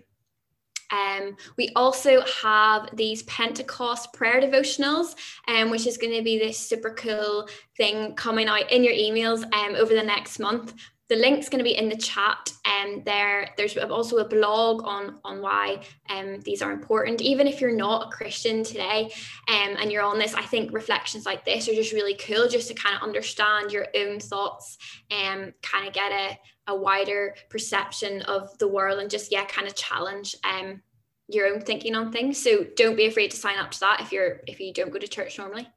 Um, 0.92 1.36
we 1.58 1.72
also 1.76 2.22
have 2.44 2.96
these 2.96 3.24
Pentecost 3.24 4.14
prayer 4.14 4.40
devotionals, 4.40 5.16
um, 5.48 5.72
which 5.72 5.88
is 5.88 5.98
going 5.98 6.16
to 6.16 6.24
be 6.24 6.38
this 6.38 6.60
super 6.60 6.92
cool 6.92 7.50
thing 7.76 8.14
coming 8.14 8.48
out 8.48 8.72
in 8.72 8.84
your 8.84 8.94
emails 8.94 9.44
um, 9.54 9.76
over 9.76 9.96
the 9.96 10.04
next 10.04 10.40
month 10.40 10.74
the 11.08 11.16
link's 11.16 11.50
going 11.50 11.60
to 11.60 11.64
be 11.64 11.78
in 11.78 11.90
the 11.90 11.96
chat 11.96 12.52
and 12.66 12.96
um, 12.96 13.02
there 13.06 13.50
there's 13.58 13.78
also 13.78 14.18
a 14.18 14.28
blog 14.28 14.84
on 14.86 15.20
on 15.24 15.42
why 15.42 15.82
um, 16.10 16.40
these 16.42 16.62
are 16.62 16.72
important. 16.72 17.22
Even 17.22 17.48
if 17.48 17.62
you're 17.62 17.76
not 17.76 18.08
a 18.08 18.16
christian 18.16 18.64
today 18.64 19.12
um, 19.48 19.76
and 19.80 19.92
you're 19.92 20.04
on 20.04 20.20
this 20.20 20.34
i 20.34 20.42
think 20.42 20.74
reflections 20.74 21.26
like 21.26 21.46
this 21.46 21.68
are 21.68 21.76
just 21.76 21.94
really 21.94 22.16
cool 22.16 22.48
just 22.48 22.68
to 22.68 22.74
kind 22.74 22.96
of 22.96 23.04
understand 23.04 23.72
your 23.72 23.88
own 23.96 24.20
thoughts 24.20 24.78
and 25.12 25.54
kind 25.62 25.88
of 25.88 25.94
get 25.94 26.12
a, 26.12 26.38
a 26.68 26.76
wider 26.76 27.36
perception 27.50 28.22
of 28.24 28.58
the 28.58 28.68
world 28.68 29.00
and 29.00 29.10
just 29.10 29.32
yeah 29.32 29.46
kind 29.46 29.68
of 29.68 29.76
challenge 29.76 30.36
um, 30.44 30.82
your 31.28 31.48
own 31.48 31.62
thinking 31.62 31.96
on 31.96 32.12
things. 32.12 32.42
So 32.42 32.66
don't 32.76 32.96
be 32.96 33.08
afraid 33.08 33.32
to 33.32 33.38
sign 33.38 33.58
up 33.58 33.72
to 33.72 33.80
that 33.82 34.02
if 34.02 34.12
you're 34.12 34.42
if 34.48 34.60
you 34.60 34.74
don't 34.74 34.92
go 34.92 35.00
to 35.00 35.08
church 35.08 35.38
normally 35.38 35.68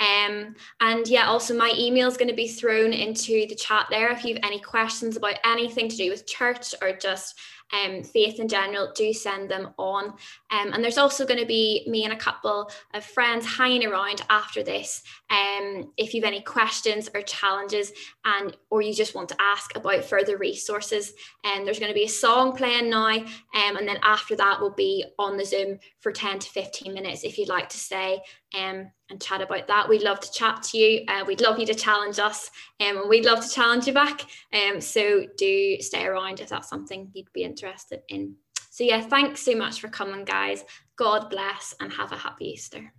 um, 0.00 0.54
and 0.80 1.06
yeah, 1.06 1.26
also 1.26 1.56
my 1.56 1.72
email 1.76 2.08
is 2.08 2.16
going 2.16 2.28
to 2.28 2.34
be 2.34 2.48
thrown 2.48 2.92
into 2.92 3.46
the 3.46 3.54
chat 3.54 3.86
there 3.90 4.10
if 4.10 4.24
you 4.24 4.34
have 4.34 4.44
any 4.44 4.58
questions 4.58 5.16
about 5.16 5.38
anything 5.44 5.88
to 5.88 5.96
do 5.96 6.10
with 6.10 6.26
church 6.26 6.74
or 6.82 6.92
just 6.92 7.38
um, 7.72 8.02
faith 8.02 8.38
in 8.38 8.48
general, 8.48 8.92
do 8.94 9.12
send 9.12 9.50
them 9.50 9.70
on. 9.78 10.06
Um, 10.50 10.72
and 10.72 10.84
there's 10.84 10.98
also 10.98 11.26
going 11.26 11.40
to 11.40 11.46
be 11.46 11.84
me 11.88 12.04
and 12.04 12.12
a 12.12 12.16
couple 12.16 12.70
of 12.94 13.04
friends 13.04 13.46
hanging 13.46 13.86
around 13.86 14.22
after 14.28 14.62
this. 14.62 15.02
Um, 15.30 15.92
if 15.96 16.12
you 16.12 16.20
have 16.22 16.28
any 16.28 16.42
questions 16.42 17.08
or 17.14 17.22
challenges, 17.22 17.92
and 18.24 18.56
or 18.70 18.82
you 18.82 18.92
just 18.92 19.14
want 19.14 19.28
to 19.30 19.40
ask 19.40 19.74
about 19.74 20.04
further 20.04 20.36
resources, 20.36 21.14
and 21.44 21.60
um, 21.60 21.64
there's 21.64 21.78
going 21.78 21.90
to 21.90 21.98
be 21.98 22.04
a 22.04 22.08
song 22.08 22.54
playing 22.54 22.90
now, 22.90 23.06
um, 23.06 23.76
and 23.76 23.88
then 23.88 23.98
after 24.02 24.36
that 24.36 24.60
we'll 24.60 24.70
be 24.70 25.04
on 25.18 25.36
the 25.36 25.44
Zoom 25.44 25.78
for 26.00 26.12
10 26.12 26.40
to 26.40 26.50
15 26.50 26.92
minutes 26.92 27.24
if 27.24 27.38
you'd 27.38 27.48
like 27.48 27.68
to 27.70 27.78
stay 27.78 28.20
um, 28.54 28.90
and 29.10 29.20
chat 29.20 29.40
about 29.40 29.66
that. 29.66 29.88
We'd 29.88 30.02
love 30.02 30.20
to 30.20 30.32
chat 30.32 30.62
to 30.64 30.78
you. 30.78 31.04
Uh, 31.08 31.24
we'd 31.26 31.40
love 31.40 31.58
you 31.58 31.66
to 31.66 31.74
challenge 31.74 32.18
us, 32.18 32.50
um, 32.80 32.98
and 32.98 33.08
we'd 33.08 33.26
love 33.26 33.40
to 33.40 33.50
challenge 33.50 33.86
you 33.86 33.92
back. 33.92 34.26
Um, 34.52 34.80
so 34.80 35.24
do 35.36 35.76
stay 35.80 36.04
around 36.04 36.40
if 36.40 36.48
that's 36.48 36.68
something 36.68 37.10
you'd 37.14 37.32
be 37.32 37.44
interested 37.44 38.02
in. 38.08 38.36
So 38.70 38.84
yeah, 38.84 39.00
thanks 39.00 39.42
so 39.42 39.54
much 39.54 39.80
for 39.80 39.88
coming, 39.88 40.24
guys. 40.24 40.64
God 40.96 41.28
bless 41.28 41.74
and 41.80 41.92
have 41.92 42.12
a 42.12 42.16
happy 42.16 42.46
Easter. 42.46 42.92